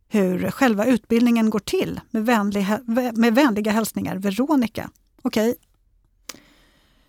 hur 0.09 0.51
själva 0.51 0.85
utbildningen 0.85 1.51
går 1.51 1.59
till. 1.59 2.01
Med, 2.11 2.27
vänlig, 2.27 2.67
med 3.15 3.35
vänliga 3.35 3.71
hälsningar, 3.71 4.17
Veronica. 4.17 4.91
Okej. 5.23 5.57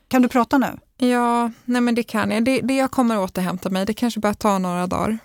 Kan 0.08 0.22
du 0.22 0.28
prata 0.28 0.58
nu? 0.58 0.80
Ja, 1.08 1.52
nej 1.66 1.82
men 1.82 1.96
det 1.96 2.04
kan 2.04 2.32
jag. 2.32 2.46
Det, 2.46 2.62
det 2.62 2.76
jag 2.76 2.92
kommer 2.92 3.20
återhämta 3.20 3.70
mig. 3.70 3.86
Det 3.86 3.94
kanske 3.94 4.20
bara 4.20 4.34
tar 4.34 4.60
några 4.60 4.88
dagar. 4.88 5.18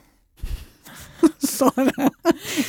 Sara. 1.38 2.10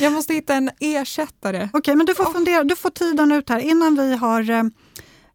Jag 0.00 0.12
måste 0.12 0.34
hitta 0.34 0.54
en 0.54 0.70
ersättare. 0.80 1.68
Okej, 1.72 1.96
men 1.96 2.06
du 2.06 2.14
får, 2.14 2.24
fundera, 2.24 2.64
du 2.64 2.76
får 2.76 2.90
tiden 2.90 3.32
ut 3.32 3.48
här. 3.48 3.58
Innan 3.58 3.94
vi 3.96 4.16
har 4.16 4.70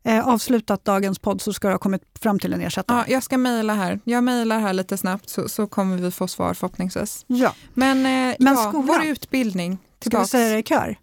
eh, 0.03 0.17
eh, 0.17 0.27
avslutat 0.27 0.86
dagens 0.86 1.20
podd 1.20 1.41
så 1.41 1.53
ska 1.53 1.67
du 1.67 1.74
ha 1.74 1.79
kommit 1.79 2.01
fram 2.22 2.39
till 2.39 2.53
en 2.53 2.62
ersättare. 2.62 2.98
Ja, 2.98 3.05
jag 3.13 3.24
ska 3.24 3.38
mejla 3.38 3.74
här. 3.74 4.00
Jag 4.03 4.24
mejlar 4.24 4.60
här 4.60 4.74
lite 4.74 4.98
snabbt 4.98 5.29
så, 5.29 5.50
så 5.50 5.67
kommer 5.67 5.98
vi 5.98 6.12
få 6.12 6.27
svar 6.27 6.53
förhoppningsvis. 6.53 7.25
Ja. 7.27 7.53
Men, 7.74 7.98
eh, 7.98 8.36
Men 8.39 8.53
ja, 8.55 8.70
skolan? 8.70 8.86
vår 8.88 9.03
utbildning. 9.05 9.77
Ska 10.05 10.20
vi 10.20 10.27
säga 10.27 10.53
det 10.53 10.60
i 10.60 10.63
kör? 10.63 10.96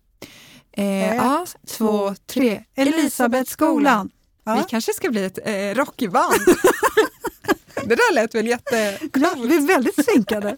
Eh, 0.73 1.15
ja, 1.17 1.47
två, 1.67 2.15
tre. 2.27 2.65
Elisabethskolan. 2.75 4.11
Vi 4.45 4.53
Ja. 4.53 4.65
kanske 4.69 4.93
ska 4.93 5.11
bli 5.11 5.25
ett 5.25 5.39
eh, 5.45 5.75
rockband. 5.75 6.35
det 7.85 7.95
där 7.95 8.15
lät 8.15 8.35
väl 8.35 8.47
jätte... 8.47 8.99
Ja, 9.15 9.35
vi 9.37 9.57
är 9.57 9.67
väldigt 9.67 10.05
synkade. 10.15 10.57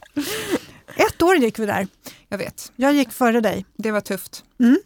Ett 0.97 1.23
år 1.23 1.37
gick 1.37 1.59
vi 1.59 1.67
där. 1.67 1.87
Jag 2.29 2.39
vet, 2.39 2.73
Jag 2.77 2.93
gick 2.95 3.13
före 3.13 3.41
dig. 3.41 3.67
det 3.77 3.91
var 3.91 4.01
tufft. 4.01 4.45
Mm. 4.61 4.79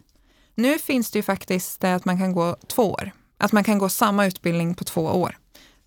Nu 0.55 0.79
finns 0.79 1.11
det 1.11 1.19
ju 1.19 1.23
faktiskt 1.23 1.83
eh, 1.83 1.95
att 1.95 2.05
man 2.05 2.17
kan 2.17 2.33
gå 2.33 2.55
två 2.67 2.91
år. 2.91 3.11
Att 3.37 3.51
man 3.51 3.63
kan 3.63 3.77
gå 3.77 3.89
samma 3.89 4.25
utbildning 4.25 4.75
på 4.75 4.83
två 4.83 5.01
år. 5.01 5.37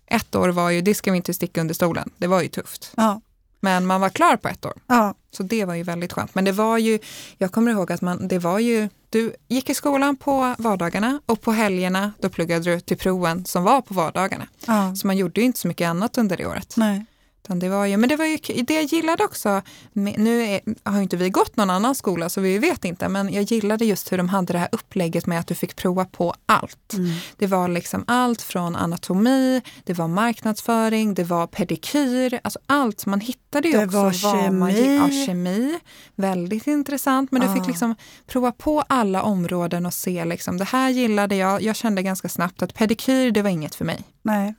Ett 0.07 0.35
år 0.35 0.49
var 0.49 0.69
ju, 0.69 0.81
det 0.81 0.95
ska 0.95 1.11
vi 1.11 1.17
inte 1.17 1.33
sticka 1.33 1.61
under 1.61 1.73
stolen, 1.73 2.09
det 2.17 2.27
var 2.27 2.41
ju 2.41 2.47
tufft. 2.47 2.91
Ja. 2.97 3.21
Men 3.59 3.85
man 3.85 4.01
var 4.01 4.09
klar 4.09 4.37
på 4.37 4.47
ett 4.47 4.65
år. 4.65 4.73
Ja. 4.87 5.13
Så 5.31 5.43
det 5.43 5.65
var 5.65 5.75
ju 5.75 5.83
väldigt 5.83 6.13
skönt. 6.13 6.35
Men 6.35 6.45
det 6.45 6.51
var 6.51 6.77
ju, 6.77 6.99
jag 7.37 7.51
kommer 7.51 7.71
ihåg 7.71 7.91
att 7.91 8.01
man, 8.01 8.27
det 8.27 8.39
var 8.39 8.59
ju, 8.59 8.89
du 9.09 9.33
gick 9.47 9.69
i 9.69 9.73
skolan 9.73 10.15
på 10.15 10.55
vardagarna 10.57 11.21
och 11.25 11.41
på 11.41 11.51
helgerna 11.51 12.13
då 12.19 12.29
pluggade 12.29 12.63
du 12.63 12.79
till 12.79 12.97
proven 12.97 13.45
som 13.45 13.63
var 13.63 13.81
på 13.81 13.93
vardagarna. 13.93 14.47
ja. 14.65 14.95
Så 14.95 15.07
man 15.07 15.17
gjorde 15.17 15.41
ju 15.41 15.45
inte 15.45 15.59
så 15.59 15.67
mycket 15.67 15.87
annat 15.89 16.17
under 16.17 16.37
det 16.37 16.45
året. 16.45 16.73
Nej. 16.77 17.05
Utan 17.49 17.59
det 17.59 17.69
var 17.69 17.85
ju, 17.85 17.97
men 17.97 18.09
det 18.09 18.15
var 18.15 18.25
ju 18.25 18.37
det 18.63 18.73
jag 18.73 18.83
gillade 18.83 19.23
också, 19.23 19.61
nu 19.93 20.41
är, 20.43 20.61
har 20.83 20.95
ju 20.97 21.03
inte 21.03 21.17
vi 21.17 21.29
gått 21.29 21.55
någon 21.55 21.69
annan 21.69 21.95
skola 21.95 22.29
så 22.29 22.41
vi 22.41 22.57
vet 22.57 22.85
inte, 22.85 23.09
men 23.09 23.33
jag 23.33 23.43
gillade 23.43 23.85
just 23.85 24.11
hur 24.11 24.17
de 24.17 24.29
hade 24.29 24.53
det 24.53 24.59
här 24.59 24.69
upplägget 24.71 25.25
med 25.25 25.39
att 25.39 25.47
du 25.47 25.55
fick 25.55 25.75
prova 25.75 26.05
på 26.05 26.33
allt. 26.45 26.93
Mm. 26.93 27.11
Det 27.37 27.47
var 27.47 27.67
liksom 27.67 28.03
allt 28.07 28.41
från 28.41 28.75
anatomi, 28.75 29.61
det 29.83 29.93
var 29.93 30.07
marknadsföring, 30.07 31.13
det 31.13 31.23
var 31.23 31.47
pedikyr, 31.47 32.39
alltså 32.43 32.59
allt. 32.65 33.05
Man 33.05 33.19
hittade 33.19 33.67
ju 33.67 33.77
Det 33.77 33.85
också 33.85 33.97
var 33.97 34.33
vad 34.43 34.53
man 34.53 34.71
kemi. 34.71 34.95
ja, 34.97 35.25
kemi. 35.25 35.79
Väldigt 36.15 36.67
intressant, 36.67 37.31
men 37.31 37.41
du 37.41 37.47
Ah. 37.47 37.55
fick 37.55 37.67
liksom 37.67 37.95
prova 38.27 38.51
på 38.51 38.81
alla 38.87 39.23
områden 39.23 39.85
och 39.85 39.93
se 39.93 40.25
liksom, 40.25 40.57
det 40.57 40.65
här 40.65 40.89
gillade 40.89 41.35
jag. 41.35 41.61
Jag 41.61 41.75
kände 41.75 42.03
ganska 42.03 42.29
snabbt 42.29 42.61
att 42.61 42.73
pedikyr, 42.73 43.31
det 43.31 43.41
var 43.41 43.49
inget 43.49 43.75
för 43.75 43.85
mig. 43.85 44.03
Nej. 44.21 44.55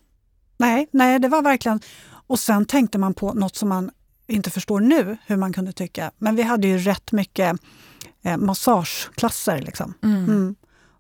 Nej, 0.58 0.88
nej, 0.92 1.18
det 1.18 1.28
var 1.28 1.42
verkligen... 1.42 1.80
Och 2.30 2.40
sen 2.40 2.66
tänkte 2.66 2.98
man 2.98 3.14
på 3.14 3.34
något 3.34 3.56
som 3.56 3.68
man 3.68 3.90
inte 4.26 4.50
förstår 4.50 4.80
nu, 4.80 5.16
hur 5.26 5.36
man 5.36 5.52
kunde 5.52 5.72
tycka. 5.72 6.10
Men 6.18 6.36
vi 6.36 6.42
hade 6.42 6.68
ju 6.68 6.78
rätt 6.78 7.12
mycket 7.12 7.56
eh, 8.22 8.36
massageklasser. 8.36 9.58
Liksom. 9.58 9.94
Mm. 10.02 10.54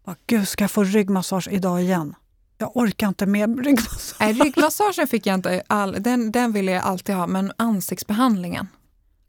Och, 0.04 0.14
Gud, 0.26 0.48
ska 0.48 0.64
jag 0.64 0.70
få 0.70 0.84
ryggmassage 0.84 1.48
idag 1.50 1.82
igen? 1.82 2.14
Jag 2.58 2.76
orkar 2.76 3.08
inte 3.08 3.26
med 3.26 3.58
ryggmassage. 3.64 4.16
Nej, 4.20 4.32
ryggmassagen 4.32 5.06
fick 5.06 5.26
jag 5.26 5.34
inte, 5.34 5.62
all, 5.66 5.96
den, 6.02 6.32
den 6.32 6.52
ville 6.52 6.72
jag 6.72 6.82
alltid 6.82 7.14
ha, 7.14 7.26
men 7.26 7.52
ansiktsbehandlingen. 7.56 8.68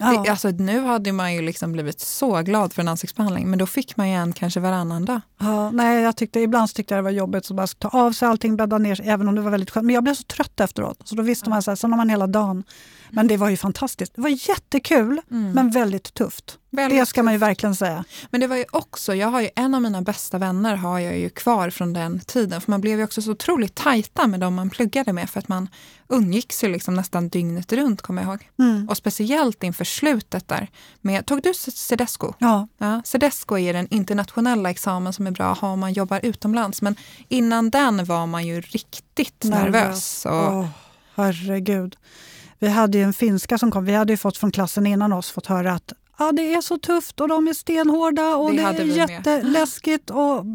Ja. 0.01 0.23
Det, 0.23 0.29
alltså, 0.29 0.49
nu 0.49 0.81
hade 0.81 1.11
man 1.11 1.33
ju 1.33 1.41
liksom 1.41 1.71
blivit 1.71 1.99
så 1.99 2.41
glad 2.41 2.73
för 2.73 2.81
en 2.81 2.87
ansiktsbehandling, 2.87 3.49
men 3.49 3.59
då 3.59 3.65
fick 3.65 3.97
man 3.97 4.09
ju 4.09 4.15
en 4.15 4.33
kanske 4.33 4.59
varannan 4.59 5.05
dag. 5.05 5.21
Ja, 5.39 5.71
nej, 5.71 6.03
jag 6.03 6.15
tyckte, 6.15 6.39
ibland 6.39 6.73
tyckte 6.73 6.93
jag 6.93 6.99
det 6.99 7.03
var 7.03 7.11
jobbigt 7.11 7.51
att 7.51 7.57
bara 7.57 7.67
ta 7.67 7.87
av 7.87 8.11
sig 8.11 8.27
allting, 8.27 8.57
bädda 8.57 8.77
ner 8.77 8.95
sig, 8.95 9.07
även 9.07 9.27
om 9.27 9.35
det 9.35 9.41
var 9.41 9.51
väldigt 9.51 9.69
skönt. 9.69 9.85
Men 9.85 9.95
jag 9.95 10.03
blev 10.03 10.13
så 10.13 10.23
trött 10.23 10.59
efteråt, 10.59 11.01
så 11.03 11.15
då 11.15 11.23
visste 11.23 11.49
man 11.49 11.63
så 11.63 11.71
här, 11.71 11.75
sen 11.75 11.91
har 11.91 11.97
man 11.97 12.09
hela 12.09 12.27
dagen. 12.27 12.63
Men 13.09 13.27
det 13.27 13.37
var 13.37 13.49
ju 13.49 13.57
fantastiskt. 13.57 14.15
Det 14.15 14.21
var 14.21 14.49
jättekul, 14.49 15.21
men 15.27 15.69
väldigt 15.69 16.13
tufft. 16.13 16.57
Väldigt 16.69 16.99
det 16.99 17.05
ska 17.05 17.23
man 17.23 17.33
ju 17.33 17.39
verkligen 17.39 17.75
säga. 17.75 18.03
Men 18.29 18.41
det 18.41 18.47
var 18.47 18.55
ju 18.55 18.65
också, 18.71 19.15
jag 19.15 19.27
har 19.27 19.41
ju 19.41 19.49
en 19.55 19.75
av 19.75 19.81
mina 19.81 20.01
bästa 20.01 20.37
vänner 20.37 20.75
har 20.75 20.99
jag 20.99 21.17
ju 21.17 21.29
kvar 21.29 21.69
från 21.69 21.93
den 21.93 22.19
tiden. 22.19 22.61
För 22.61 22.71
man 22.71 22.81
blev 22.81 22.97
ju 22.97 23.03
också 23.03 23.21
så 23.21 23.31
otroligt 23.31 23.75
tajta 23.75 24.27
med 24.27 24.39
dem 24.39 24.55
man 24.55 24.69
pluggade 24.69 25.13
med 25.13 25.29
för 25.29 25.39
att 25.39 25.47
man 25.47 25.69
umgicks 26.11 26.63
ju 26.63 26.67
liksom 26.69 26.93
nästan 26.93 27.29
dygnet 27.29 27.73
runt 27.73 28.01
kommer 28.01 28.21
jag 28.21 28.29
ihåg. 28.29 28.49
Mm. 28.59 28.89
Och 28.89 28.97
speciellt 28.97 29.63
inför 29.63 29.85
slutet 29.85 30.47
där. 30.47 30.67
Med, 31.01 31.25
tog 31.25 31.41
du 31.41 31.53
Cedesco? 31.53 32.33
Ja, 32.37 32.67
Ja, 32.77 33.01
Cedesco 33.05 33.57
är 33.57 33.73
den 33.73 33.87
internationella 33.87 34.69
examen 34.69 35.13
som 35.13 35.27
är 35.27 35.31
bra 35.31 35.51
att 35.51 35.57
ha 35.57 35.71
om 35.71 35.79
man 35.79 35.93
jobbar 35.93 36.19
utomlands. 36.23 36.81
Men 36.81 36.95
innan 37.27 37.69
den 37.69 38.05
var 38.05 38.27
man 38.27 38.47
ju 38.47 38.61
riktigt 38.61 39.43
nervös. 39.43 40.25
Och, 40.25 40.31
Åh, 40.53 40.65
herregud. 41.15 41.95
Vi 42.59 42.67
hade 42.67 42.97
ju 42.97 43.03
en 43.03 43.13
finska 43.13 43.57
som 43.57 43.71
kom. 43.71 43.85
Vi 43.85 43.93
hade 43.93 44.13
ju 44.13 44.17
fått 44.17 44.37
från 44.37 44.51
klassen 44.51 44.87
innan 44.87 45.13
oss 45.13 45.31
fått 45.31 45.45
höra 45.47 45.73
att 45.73 45.93
ah, 46.17 46.31
det 46.31 46.53
är 46.53 46.61
så 46.61 46.77
tufft 46.77 47.21
och 47.21 47.27
de 47.27 47.47
är 47.47 47.53
stenhårda 47.53 48.35
och 48.35 48.51
Det 48.51 48.57
det, 48.57 48.63
är 48.63 48.73
med. 48.85 48.87
jätteläskigt. 48.87 50.09
Och, 50.09 50.45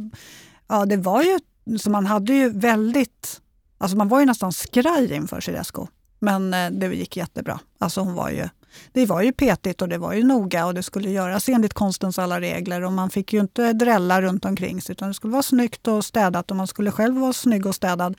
ja, 0.69 0.87
det 0.87 0.97
var 0.97 1.23
ju, 1.23 1.39
så 1.79 1.91
man 1.91 2.07
hade 2.07 2.33
ju 2.35 2.51
väldigt, 2.51 3.41
alltså 3.79 3.97
man 3.97 4.09
var 4.09 4.21
ju 4.21 4.27
nästan 4.27 4.53
skraj 4.53 5.15
inför 5.15 5.41
Cedesco. 5.41 5.87
Men 6.19 6.55
eh, 6.55 6.71
det 6.71 6.87
gick 6.87 7.17
jättebra. 7.17 7.61
Alltså 7.79 8.01
hon 8.01 8.15
var 8.15 8.31
ju, 8.31 8.49
det 8.93 9.07
var 9.07 9.23
ju 9.23 9.33
petigt 9.33 9.83
och 9.83 9.89
det 9.89 9.99
var 9.99 10.13
ju 10.13 10.23
noga 10.25 10.67
och 10.67 10.75
det 10.75 10.83
skulle 10.83 11.11
göras 11.11 11.49
enligt 11.49 11.75
konstens 11.75 12.19
alla 12.19 12.41
regler 12.41 12.85
och 12.85 12.93
man 12.93 13.11
fick 13.11 13.33
ju 13.33 13.41
inte 13.41 13.73
drälla 13.73 14.23
runt 14.23 14.45
omkring 14.45 14.83
sig 14.83 14.93
utan 14.93 15.09
det 15.09 15.15
skulle 15.15 15.33
vara 15.33 15.43
snyggt 15.43 15.89
och 15.89 16.05
städat 16.05 16.51
och 16.51 16.57
man 16.57 16.67
skulle 16.67 16.91
själv 16.91 17.17
vara 17.21 17.33
snygg 17.33 17.67
och 17.67 17.75
städad. 17.75 18.17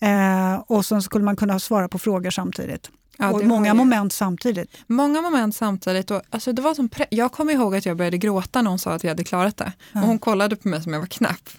Eh, 0.00 0.54
och 0.66 0.86
sen 0.86 1.02
skulle 1.02 1.24
man 1.24 1.36
kunna 1.36 1.58
svara 1.58 1.88
på 1.88 1.98
frågor 1.98 2.30
samtidigt. 2.30 2.90
Ja, 3.16 3.30
och 3.30 3.44
många 3.44 3.74
moment 3.74 4.12
samtidigt. 4.12 4.70
Många 4.86 5.20
moment 5.22 5.56
samtidigt. 5.56 6.10
Och, 6.10 6.22
alltså, 6.30 6.52
det 6.52 6.62
var 6.62 6.74
som 6.74 6.88
pre- 6.88 7.06
jag 7.10 7.32
kommer 7.32 7.52
ihåg 7.52 7.76
att 7.76 7.86
jag 7.86 7.96
började 7.96 8.18
gråta 8.18 8.62
när 8.62 8.70
hon 8.70 8.78
sa 8.78 8.92
att 8.92 9.04
vi 9.04 9.08
hade 9.08 9.24
klarat 9.24 9.56
det. 9.56 9.72
Och 9.94 10.00
hon 10.00 10.18
kollade 10.18 10.56
på 10.56 10.68
mig 10.68 10.82
som 10.82 10.92
jag 10.92 11.00
var 11.00 11.06
knapp. 11.06 11.48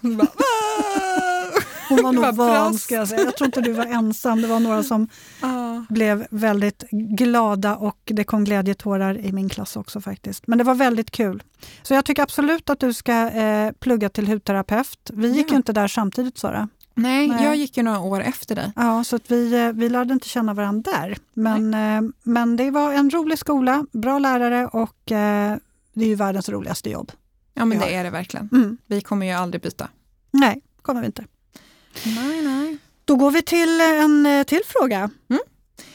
Hon 1.96 2.00
"Ah!" 2.00 2.02
Var 2.02 2.12
nog 2.12 2.34
van 2.36 2.74
ska 2.74 2.94
jag 2.94 3.08
säga. 3.08 3.20
Jag 3.24 3.36
tror 3.36 3.46
inte 3.46 3.60
du 3.60 3.72
var 3.72 3.86
ensam. 3.86 4.42
Det 4.42 4.48
var 4.48 4.60
några 4.60 4.82
som 4.82 5.08
Ja. 5.40 5.84
blev 5.88 6.26
väldigt 6.30 6.84
glada 6.90 7.76
och 7.76 7.98
det 8.04 8.24
kom 8.24 8.44
glädjetårar 8.44 9.18
i 9.18 9.32
min 9.32 9.48
klass 9.48 9.76
också 9.76 10.00
faktiskt. 10.00 10.46
Men 10.46 10.58
det 10.58 10.64
var 10.64 10.74
väldigt 10.74 11.10
kul. 11.10 11.42
Så 11.82 11.94
jag 11.94 12.04
tycker 12.04 12.22
absolut 12.22 12.70
att 12.70 12.80
du 12.80 12.92
ska 12.92 13.30
eh, 13.30 13.72
plugga 13.72 14.08
till 14.08 14.26
hudterapeut. 14.26 15.10
Vi 15.12 15.28
gick 15.28 15.46
Ja. 15.46 15.50
ju 15.50 15.56
inte 15.56 15.72
där 15.72 15.88
samtidigt 15.88 16.38
Sara. 16.38 16.68
Nej, 16.94 17.28
Nej. 17.28 17.44
jag 17.44 17.56
gick 17.56 17.76
ju 17.76 17.82
några 17.82 18.00
år 18.00 18.20
efter 18.22 18.54
dig. 18.54 18.72
Ja, 18.76 19.04
så 19.04 19.16
att 19.16 19.30
vi, 19.30 19.52
eh, 19.66 19.72
vi 19.72 19.88
lärde 19.88 20.12
inte 20.14 20.28
känna 20.28 20.54
varandra 20.54 20.92
där. 20.92 21.16
Men, 21.34 21.74
eh, 21.74 22.10
men 22.22 22.56
det 22.56 22.70
var 22.70 22.92
en 22.92 23.10
rolig 23.10 23.38
skola, 23.38 23.86
bra 23.92 24.18
lärare 24.18 24.66
och 24.66 25.12
eh, 25.12 25.56
det 25.94 26.04
är 26.04 26.08
ju 26.08 26.14
världens 26.14 26.48
roligaste 26.48 26.90
jobb. 26.90 27.12
Ja, 27.54 27.64
men 27.64 27.78
det 27.78 27.94
är 27.94 28.04
det 28.04 28.10
verkligen. 28.10 28.48
Mm. 28.52 28.78
Vi 28.86 29.00
kommer 29.00 29.26
ju 29.26 29.32
aldrig 29.32 29.62
byta. 29.62 29.88
Nej, 30.30 30.60
kommer 30.82 31.00
vi 31.00 31.06
inte. 31.06 31.24
Nej, 32.04 32.42
nej. 32.42 32.78
Då 33.04 33.16
går 33.16 33.30
vi 33.30 33.42
till 33.42 33.80
en 33.80 34.26
eh, 34.26 34.44
till 34.44 34.62
fråga. 34.66 35.10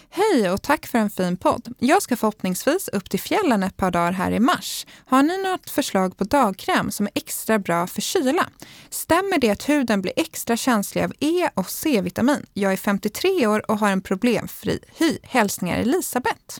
Hej 0.09 0.51
och 0.51 0.61
tack 0.61 0.87
för 0.87 0.97
en 0.97 1.09
fin 1.09 1.37
podd. 1.37 1.73
Jag 1.79 2.01
ska 2.01 2.15
förhoppningsvis 2.15 2.87
upp 2.87 3.09
till 3.09 3.19
fjällen 3.19 3.63
ett 3.63 3.77
par 3.77 3.91
dagar 3.91 4.11
här 4.11 4.31
i 4.31 4.39
mars. 4.39 4.85
Har 5.05 5.23
ni 5.23 5.43
något 5.43 5.69
förslag 5.69 6.17
på 6.17 6.23
dagkräm 6.23 6.91
som 6.91 7.05
är 7.05 7.11
extra 7.15 7.59
bra 7.59 7.87
för 7.87 8.01
kyla? 8.01 8.49
Stämmer 8.89 9.39
det 9.39 9.49
att 9.49 9.69
huden 9.69 10.01
blir 10.01 10.13
extra 10.15 10.57
känslig 10.57 11.03
av 11.03 11.13
E 11.19 11.49
och 11.53 11.69
C-vitamin? 11.69 12.45
Jag 12.53 12.73
är 12.73 12.77
53 12.77 13.47
år 13.47 13.71
och 13.71 13.79
har 13.79 13.91
en 13.91 14.01
problemfri 14.01 14.79
hy. 14.97 15.17
Hälsningar 15.23 15.77
Elisabeth. 15.77 16.59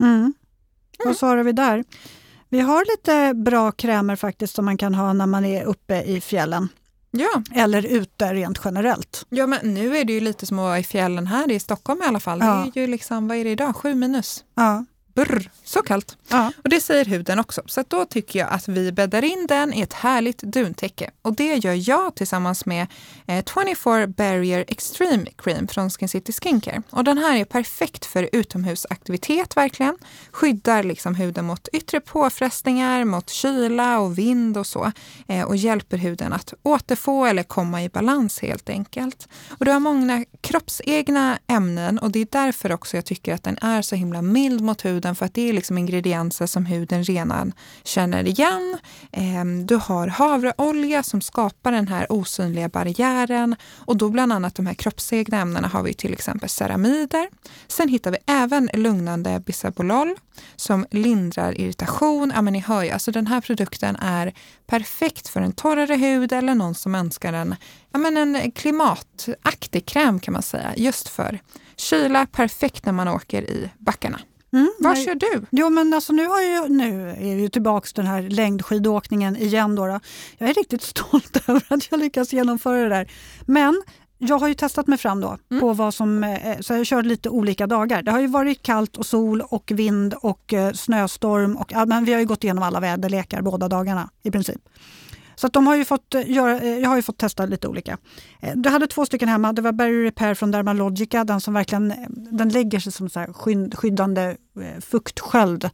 Mm. 0.00 0.34
Vad 1.04 1.16
svarar 1.16 1.42
vi 1.42 1.52
där? 1.52 1.84
Vi 2.48 2.60
har 2.60 2.84
lite 2.96 3.34
bra 3.34 3.72
krämer 3.72 4.16
faktiskt 4.16 4.54
som 4.54 4.64
man 4.64 4.78
kan 4.78 4.94
ha 4.94 5.12
när 5.12 5.26
man 5.26 5.44
är 5.44 5.64
uppe 5.64 6.02
i 6.02 6.20
fjällen. 6.20 6.68
Ja. 7.10 7.42
Eller 7.54 7.86
ute 7.86 8.34
rent 8.34 8.60
generellt. 8.64 9.26
ja, 9.28 9.46
men 9.46 9.74
nu 9.74 9.96
är 9.96 10.04
det 10.04 10.12
ju 10.12 10.20
lite 10.20 10.46
som 10.46 10.58
att 10.58 10.62
vara 10.62 10.78
i 10.78 10.82
fjällen 10.82 11.26
här 11.26 11.50
i 11.50 11.60
Stockholm 11.60 12.02
i 12.02 12.06
alla 12.06 12.20
fall. 12.20 12.38
Ja. 12.40 12.70
Det 12.74 12.80
är 12.80 12.84
ju 12.84 12.86
liksom, 12.90 13.28
vad 13.28 13.36
är 13.36 13.44
det 13.44 13.50
idag? 13.50 13.76
Sju 13.76 13.94
minus. 13.94 14.44
Ja. 14.54 14.84
Brr, 15.20 15.50
så 15.64 15.82
kallt. 15.82 16.16
Ja. 16.28 16.52
Och 16.62 16.68
det 16.68 16.80
säger 16.80 17.04
huden 17.04 17.38
också. 17.38 17.62
Så 17.66 17.84
då 17.88 18.04
tycker 18.04 18.38
jag 18.38 18.48
att 18.50 18.68
vi 18.68 18.92
bäddar 18.92 19.24
in 19.24 19.46
den 19.48 19.74
i 19.74 19.80
ett 19.80 19.92
härligt 19.92 20.38
duntäcke. 20.38 21.10
Och 21.22 21.36
det 21.36 21.56
gör 21.56 21.88
jag 21.88 22.14
tillsammans 22.14 22.66
med 22.66 22.86
eh, 23.26 23.44
24 23.74 24.06
Barrier 24.06 24.64
Extreme 24.68 25.26
Cream 25.36 25.68
från 25.68 25.90
Skin 25.90 26.08
City 26.08 26.32
Skincare. 26.32 26.82
Och 26.90 27.04
den 27.04 27.18
här 27.18 27.36
är 27.36 27.44
perfekt 27.44 28.06
för 28.06 28.28
utomhusaktivitet 28.32 29.56
verkligen. 29.56 29.98
Skyddar 30.30 30.82
liksom 30.82 31.14
huden 31.14 31.44
mot 31.44 31.68
yttre 31.72 32.00
påfrestningar, 32.00 33.04
mot 33.04 33.30
kyla 33.30 33.98
och 33.98 34.18
vind 34.18 34.56
och 34.56 34.66
så. 34.66 34.92
Eh, 35.28 35.44
och 35.44 35.56
hjälper 35.56 35.96
huden 35.96 36.32
att 36.32 36.54
återfå 36.62 37.26
eller 37.26 37.42
komma 37.42 37.82
i 37.82 37.88
balans 37.88 38.40
helt 38.40 38.68
enkelt. 38.68 39.28
Och 39.58 39.64
du 39.64 39.70
har 39.70 39.80
många 39.80 40.24
kroppsegna 40.40 41.38
ämnen 41.46 41.98
och 41.98 42.10
det 42.10 42.20
är 42.20 42.28
därför 42.30 42.72
också 42.72 42.96
jag 42.96 43.04
tycker 43.04 43.34
att 43.34 43.42
den 43.42 43.58
är 43.62 43.82
så 43.82 43.96
himla 43.96 44.22
mild 44.22 44.60
mot 44.60 44.84
huden 44.84 45.09
för 45.16 45.26
att 45.26 45.34
det 45.34 45.48
är 45.48 45.52
liksom 45.52 45.78
ingredienser 45.78 46.46
som 46.46 46.66
huden 46.66 47.04
redan 47.04 47.52
känner 47.84 48.26
igen. 48.26 48.78
Ehm, 49.12 49.66
du 49.66 49.76
har 49.76 50.06
havreolja 50.06 51.02
som 51.02 51.20
skapar 51.20 51.72
den 51.72 51.88
här 51.88 52.12
osynliga 52.12 52.68
barriären 52.68 53.56
och 53.78 53.96
då 53.96 54.08
bland 54.08 54.32
annat 54.32 54.54
de 54.54 54.66
här 54.66 54.74
kroppsegna 54.74 55.40
ämnena 55.40 55.68
har 55.68 55.82
vi 55.82 55.94
till 55.94 56.12
exempel 56.12 56.48
ceramider. 56.48 57.28
Sen 57.68 57.88
hittar 57.88 58.10
vi 58.10 58.18
även 58.26 58.70
lugnande 58.72 59.40
bisabolol 59.46 60.14
som 60.56 60.86
lindrar 60.90 61.60
irritation. 61.60 62.32
Ja 62.34 62.42
men 62.42 62.52
ni 62.52 62.60
hör 62.60 62.82
ju, 62.82 62.90
alltså 62.90 63.12
den 63.12 63.26
här 63.26 63.40
produkten 63.40 63.96
är 63.96 64.32
perfekt 64.66 65.28
för 65.28 65.40
en 65.40 65.52
torrare 65.52 65.94
hud 65.94 66.32
eller 66.32 66.54
någon 66.54 66.74
som 66.74 66.94
önskar 66.94 67.32
en, 67.32 67.56
ja 67.92 67.98
men 67.98 68.16
en 68.16 68.50
klimataktig 68.50 69.86
kräm 69.86 70.20
kan 70.20 70.32
man 70.32 70.42
säga, 70.42 70.72
just 70.76 71.08
för 71.08 71.40
kyla, 71.76 72.26
perfekt 72.26 72.86
när 72.86 72.92
man 72.92 73.08
åker 73.08 73.42
i 73.42 73.70
backarna. 73.78 74.20
Mm, 74.52 74.70
Vad 74.78 74.98
kör 74.98 75.14
du? 75.14 75.42
Jo, 75.50 75.70
men 75.70 75.94
alltså 75.94 76.12
nu, 76.12 76.26
har 76.26 76.40
jag, 76.40 76.70
nu 76.70 77.10
är 77.10 77.34
ju 77.36 77.48
tillbaka 77.48 77.86
till 77.86 77.94
den 77.94 78.06
här 78.06 78.22
längdskidåkningen 78.22 79.36
igen. 79.36 79.74
Då, 79.74 79.86
då. 79.86 80.00
Jag 80.38 80.50
är 80.50 80.54
riktigt 80.54 80.82
stolt 80.96 81.48
över 81.48 81.62
att 81.68 81.88
jag 81.90 82.00
lyckas 82.00 82.32
genomföra 82.32 82.82
det 82.82 82.88
där. 82.88 83.10
Men 83.46 83.82
jag 84.18 84.38
har 84.38 84.48
ju 84.48 84.54
testat 84.54 84.86
mig 84.86 84.98
fram 84.98 85.20
då 85.20 85.38
Mm. 85.50 85.60
på 85.60 85.72
vad 85.72 85.94
som, 85.94 86.24
eh, 86.24 86.60
så 86.60 86.72
jag 86.74 86.86
kör 86.86 87.02
lite 87.02 87.28
olika 87.28 87.66
dagar. 87.66 88.02
Det 88.02 88.10
har 88.10 88.20
ju 88.20 88.26
varit 88.26 88.62
kallt 88.62 88.96
och 88.96 89.06
sol 89.06 89.40
och 89.40 89.70
vind 89.74 90.14
och 90.14 90.52
eh, 90.52 90.72
snöstorm. 90.72 91.56
Och, 91.56 91.72
men 91.86 92.04
vi 92.04 92.12
har 92.12 92.20
ju 92.20 92.26
gått 92.26 92.44
igenom 92.44 92.62
alla 92.62 92.80
väderlekar 92.80 93.42
båda 93.42 93.68
dagarna 93.68 94.10
i 94.22 94.30
princip. 94.30 94.60
Så 95.40 95.46
att 95.46 95.52
de 95.52 95.66
har 95.66 95.76
ju 95.76 95.84
fått 95.84 96.14
eh, 96.14 96.30
göra, 96.30 96.60
eh, 96.60 96.78
jag 96.78 96.88
har 96.88 96.96
ju 96.96 97.02
fått 97.02 97.18
testa 97.18 97.46
lite 97.46 97.68
olika. 97.68 97.98
Eh, 98.40 98.56
du 98.56 98.68
hade 98.68 98.86
två 98.86 99.06
stycken 99.06 99.28
hemma. 99.28 99.52
Det 99.52 99.62
var 99.62 99.72
Barry 99.72 100.04
Repair 100.04 100.34
från 100.34 100.50
Dermalogica. 100.50 101.24
Den 101.24 101.40
som 101.40 101.54
verkligen 101.54 101.94
den 102.08 102.48
lägger 102.48 102.80
sig 102.80 102.92
som 102.92 103.08
så 103.08 103.20
här 103.20 103.32
skyddande 103.76 104.36
fuktsköld. 104.80 105.70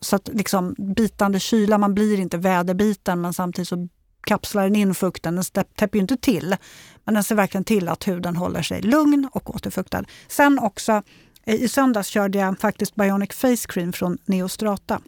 Så 0.00 0.16
att 0.16 0.30
liksom 0.32 0.74
bitande 0.78 1.40
kyla, 1.40 1.78
man 1.78 1.94
blir 1.94 2.20
inte 2.20 2.36
väderbiten 2.36 3.20
men 3.20 3.32
samtidigt 3.32 3.68
så 3.68 3.88
kapslar 4.26 4.62
den 4.62 4.76
in 4.76 4.94
fukten. 4.94 5.34
Den 5.34 5.44
täpper 5.76 5.98
ju 5.98 6.00
inte 6.00 6.16
till. 6.16 6.56
Men 7.04 7.14
den 7.14 7.24
ser 7.24 7.34
verkligen 7.34 7.64
till 7.64 7.88
att 7.88 8.08
huden 8.08 8.36
håller 8.36 8.62
sig 8.62 8.82
lugn 8.82 9.28
och 9.32 9.54
återfuktad. 9.54 10.04
Sen 10.28 10.58
också 10.58 11.02
i 11.46 11.68
söndags 11.68 12.08
körde 12.08 12.38
jag 12.38 12.58
faktiskt 12.58 12.94
Bionic 12.94 13.32
Face 13.32 13.66
Cream 13.68 13.92
från 13.92 14.18
Neostrata. 14.24 15.00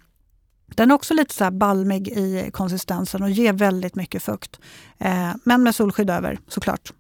Den 0.67 0.91
är 0.91 0.95
också 0.95 1.15
lite 1.15 1.35
så 1.35 1.51
balmig 1.51 2.09
i 2.09 2.51
konsistensen 2.53 3.23
och 3.23 3.31
ger 3.31 3.53
väldigt 3.53 3.95
mycket 3.95 4.23
fukt. 4.23 4.61
Eh, 4.99 5.31
men 5.45 5.63
med 5.63 5.75
solskydd 5.75 6.11
över 6.11 6.39
såklart. 6.49 6.93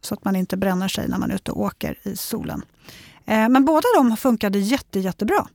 Så 0.00 0.14
att 0.14 0.24
man 0.24 0.36
inte 0.36 0.56
bränner 0.56 0.88
sig 0.88 1.08
när 1.08 1.18
man 1.18 1.30
är 1.30 1.34
ute 1.34 1.52
och 1.52 1.60
åker 1.60 1.98
i 2.02 2.16
solen. 2.16 2.62
Eh, 3.26 3.48
men 3.48 3.64
båda 3.64 3.86
de 3.96 4.16
funkade 4.16 4.58
jätte, 4.58 5.00
jättebra. 5.00 5.46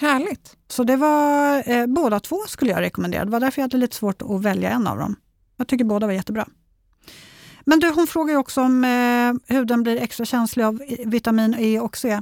Härligt. 0.00 0.56
Så 0.68 0.84
det 0.84 0.96
var 0.96 1.62
eh, 1.70 1.86
båda 1.86 2.20
två 2.20 2.36
skulle 2.48 2.70
jag 2.70 2.80
rekommendera. 2.80 3.24
Det 3.24 3.30
var 3.30 3.40
därför 3.40 3.60
jag 3.60 3.64
hade 3.64 3.76
lite 3.76 3.96
svårt 3.96 4.22
att 4.22 4.42
välja 4.42 4.70
en 4.70 4.86
av 4.86 4.98
dem. 4.98 5.16
Jag 5.56 5.68
tycker 5.68 5.84
båda 5.84 6.06
var 6.06 6.14
jättebra. 6.14 6.48
Men 7.64 7.80
du, 7.80 7.90
hon 7.90 8.06
frågar 8.06 8.32
ju 8.32 8.38
också 8.38 8.62
om 8.62 8.84
eh, 8.84 9.54
huden 9.54 9.82
blir 9.82 9.96
extra 9.96 10.24
känslig 10.24 10.64
av 10.64 10.82
vitamin 11.06 11.56
E 11.58 11.80
och 11.80 11.96
C. 11.96 12.20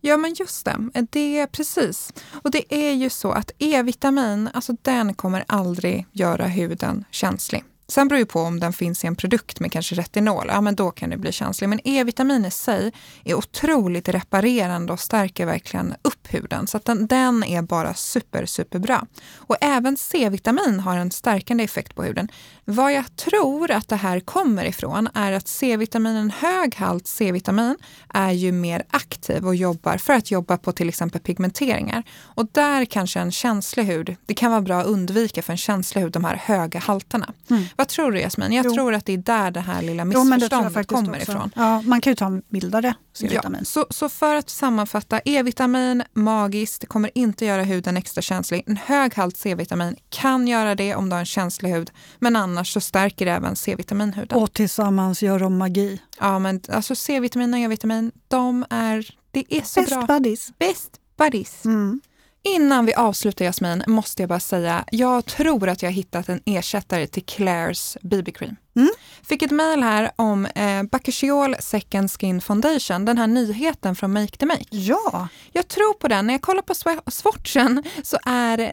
Ja, 0.00 0.16
men 0.16 0.34
just 0.34 0.64
det. 0.64 1.06
Det 1.10 1.38
är 1.38 1.46
precis. 1.46 2.12
Och 2.42 2.50
det 2.50 2.74
är 2.74 2.92
ju 2.92 3.10
så 3.10 3.32
att 3.32 3.50
E-vitamin, 3.58 4.48
alltså 4.52 4.76
den 4.82 5.14
kommer 5.14 5.44
aldrig 5.46 6.06
göra 6.12 6.46
huden 6.46 7.04
känslig. 7.10 7.64
Sen 7.88 8.08
beror 8.08 8.18
det 8.18 8.26
på 8.26 8.40
om 8.40 8.60
den 8.60 8.72
finns 8.72 9.04
i 9.04 9.06
en 9.06 9.16
produkt 9.16 9.60
med 9.60 9.72
kanske 9.72 9.94
retinol, 9.94 10.46
ja 10.48 10.60
men 10.60 10.74
då 10.74 10.90
kan 10.90 11.10
det 11.10 11.16
bli 11.16 11.32
känslig. 11.32 11.68
Men 11.68 11.80
E-vitamin 11.84 12.44
i 12.44 12.50
sig 12.50 12.92
är 13.24 13.34
otroligt 13.34 14.08
reparerande 14.08 14.92
och 14.92 15.00
stärker 15.00 15.46
verkligen 15.46 15.94
upp 16.02 16.34
huden. 16.34 16.66
Så 16.66 16.76
att 16.76 16.84
den, 16.84 17.06
den 17.06 17.44
är 17.44 17.62
bara 17.62 17.94
super, 17.94 18.46
superbra. 18.46 19.06
Och 19.34 19.56
även 19.60 19.96
C-vitamin 19.96 20.80
har 20.80 20.96
en 20.96 21.10
stärkande 21.10 21.64
effekt 21.64 21.94
på 21.94 22.02
huden. 22.02 22.28
Vad 22.66 22.92
jag 22.92 23.16
tror 23.16 23.70
att 23.70 23.88
det 23.88 23.96
här 23.96 24.20
kommer 24.20 24.64
ifrån 24.64 25.08
är 25.14 25.32
att 25.32 25.48
C-vitamin, 25.48 26.16
en 26.16 26.30
hög 26.30 26.74
halt 26.76 27.06
C-vitamin, 27.06 27.76
är 28.14 28.30
ju 28.30 28.52
mer 28.52 28.82
aktiv 28.90 29.46
och 29.46 29.54
jobbar 29.54 29.96
för 29.98 30.12
att 30.12 30.30
jobba 30.30 30.56
på 30.56 30.72
till 30.72 30.88
exempel 30.88 31.20
pigmenteringar. 31.20 32.02
Och 32.20 32.48
där 32.52 32.84
kanske 32.84 33.20
en 33.20 33.32
känslig 33.32 33.84
hud, 33.84 34.16
det 34.26 34.34
kan 34.34 34.50
vara 34.50 34.60
bra 34.60 34.80
att 34.80 34.86
undvika 34.86 35.42
för 35.42 35.52
en 35.52 35.56
känslig 35.56 36.02
hud 36.02 36.12
de 36.12 36.24
här 36.24 36.36
höga 36.36 36.80
halterna. 36.80 37.32
Mm. 37.50 37.64
Vad 37.76 37.88
tror 37.88 38.12
du 38.12 38.20
Jasmin? 38.20 38.52
Jag 38.52 38.66
Jo. 38.66 38.74
tror 38.74 38.94
att 38.94 39.06
det 39.06 39.12
är 39.12 39.18
där 39.18 39.50
det 39.50 39.60
här 39.60 39.82
lilla 39.82 40.04
missförståndet 40.04 40.86
kommer 40.86 41.08
också. 41.16 41.32
ifrån. 41.32 41.50
Ja, 41.56 41.82
man 41.82 42.00
kan 42.00 42.10
ju 42.10 42.14
ta 42.14 42.26
en 42.26 42.42
mildare 42.48 42.94
C-vitamin. 43.14 43.60
Ja, 43.60 43.64
så, 43.64 43.86
så 43.90 44.08
för 44.08 44.34
att 44.34 44.50
sammanfatta, 44.50 45.20
E-vitamin, 45.24 46.02
magiskt, 46.12 46.80
det 46.80 46.86
kommer 46.86 47.10
inte 47.14 47.44
göra 47.46 47.62
huden 47.62 47.96
extra 47.96 48.22
känslig. 48.22 48.62
En 48.66 48.76
hög 48.76 49.14
halt 49.14 49.36
C-vitamin 49.36 49.96
kan 50.10 50.48
göra 50.48 50.74
det 50.74 50.94
om 50.94 51.08
du 51.08 51.14
har 51.14 51.20
en 51.20 51.26
känslig 51.26 51.70
hud, 51.70 51.90
men 52.18 52.36
annars 52.36 52.53
så 52.62 52.80
stärker 52.80 53.24
det 53.26 53.32
även 53.32 53.56
C-vitaminhuden. 53.56 54.38
Och 54.38 54.52
tillsammans 54.52 55.22
gör 55.22 55.38
de 55.38 55.58
magi. 55.58 56.00
Ja, 56.20 56.38
men 56.38 56.60
alltså 56.68 56.94
C-vitamin 56.94 57.54
och 57.54 57.60
E-vitamin, 57.60 58.12
de 58.28 58.64
är, 58.70 59.14
det 59.30 59.44
är 59.48 59.62
så 59.62 59.80
Best 59.80 59.92
bra. 59.92 60.02
buddies. 60.06 60.52
Best 60.58 61.00
buddies. 61.18 61.64
Mm. 61.64 62.00
Innan 62.46 62.86
vi 62.86 62.94
avslutar 62.94 63.44
Jasmin, 63.44 63.82
måste 63.86 64.22
jag 64.22 64.28
bara 64.28 64.40
säga, 64.40 64.84
jag 64.90 65.24
tror 65.26 65.68
att 65.68 65.82
jag 65.82 65.90
har 65.90 65.94
hittat 65.94 66.28
en 66.28 66.40
ersättare 66.46 67.06
till 67.06 67.24
Clairs 67.24 67.96
BB-cream. 68.02 68.56
Mm. 68.76 68.88
Fick 69.22 69.42
ett 69.42 69.50
mejl 69.50 69.82
här 69.82 70.10
om 70.16 70.46
eh, 70.46 70.82
Bacchushiol 70.82 71.56
Second 71.60 72.10
Skin 72.12 72.40
Foundation, 72.40 73.04
den 73.04 73.18
här 73.18 73.26
nyheten 73.26 73.96
från 73.96 74.12
Make 74.12 74.36
the 74.36 74.46
Make. 74.46 74.64
Ja, 74.70 75.28
Jag 75.52 75.68
tror 75.68 75.94
på 75.94 76.08
den. 76.08 76.26
När 76.26 76.34
jag 76.34 76.40
kollar 76.42 76.62
på 76.62 76.72
swa- 76.72 77.10
swatchen 77.10 77.82
så 78.02 78.18
är 78.26 78.72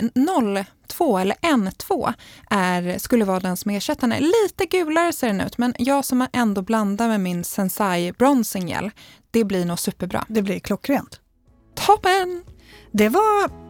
02 0.87 1.17
eller 1.17 1.35
N2 1.35 2.13
är, 2.49 2.97
skulle 2.97 3.25
vara 3.25 3.39
den 3.39 3.57
som 3.57 3.71
ersätter 3.71 4.07
den. 4.07 4.19
Lite 4.43 4.65
gulare 4.65 5.13
ser 5.13 5.27
den 5.27 5.41
ut, 5.41 5.57
men 5.57 5.73
jag 5.77 6.05
som 6.05 6.27
ändå 6.33 6.61
blandar 6.61 7.07
med 7.07 7.19
min 7.19 7.43
Sensai 7.43 8.11
Bronzing 8.11 8.67
Gel, 8.69 8.91
det 9.31 9.43
blir 9.43 9.65
nog 9.65 9.79
superbra. 9.79 10.25
det 10.27 10.41
blir 10.41 10.59
klockrent. 10.59 11.19
Toppen! 11.75 12.43
Det 12.93 13.09
var, 13.09 13.60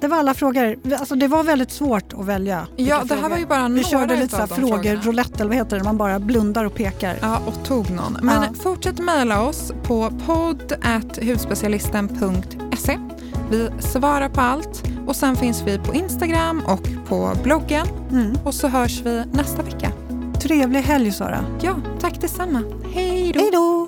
det 0.00 0.08
var 0.08 0.16
alla 0.18 0.34
frågor. 0.34 0.76
Alltså, 0.98 1.14
det 1.14 1.28
var 1.28 1.42
väldigt 1.44 1.70
svårt 1.70 2.12
att 2.12 2.24
välja. 2.26 2.66
Ja, 2.76 2.84
det 2.84 2.92
här 2.94 3.06
frågor. 3.06 3.28
var 3.28 3.38
ju 3.38 3.46
bara 3.46 3.62
Vi 3.62 3.68
några 3.68 3.82
körde 3.84 4.16
lite 4.16 4.28
så 4.28 4.36
här 4.36 4.46
frågor, 4.46 4.96
roulette 5.02 5.34
eller 5.34 5.46
vad 5.48 5.56
heter 5.56 5.78
det? 5.78 5.84
Man 5.84 5.96
bara 5.96 6.18
blundar 6.18 6.64
och 6.64 6.74
pekar. 6.74 7.16
Ja, 7.22 7.40
och 7.46 7.64
tog 7.64 7.90
någon. 7.90 8.18
Men 8.22 8.42
Ja. 8.42 8.48
fortsätt 8.62 8.98
mejla 8.98 9.42
oss 9.42 9.72
på 9.82 10.12
podd.hudspecialisten.se. 10.26 12.98
Vi 13.50 13.68
svarar 13.80 14.28
på 14.28 14.40
allt 14.40 14.82
och 15.06 15.16
sen 15.16 15.36
finns 15.36 15.62
vi 15.66 15.78
på 15.78 15.94
Instagram 15.94 16.62
och 16.66 16.88
på 17.08 17.32
bloggen 17.42 17.86
Mm. 18.10 18.38
och 18.44 18.54
så 18.54 18.68
hörs 18.68 19.00
vi 19.04 19.24
nästa 19.32 19.62
vecka. 19.62 19.90
Trevlig 20.42 20.80
helg 20.82 21.12
Sara. 21.12 21.44
Ja, 21.60 21.74
tack 22.00 22.20
detsamma. 22.20 22.62
Hej 22.94 23.32
då! 23.32 23.40
Hej 23.40 23.50
då! 23.52 23.87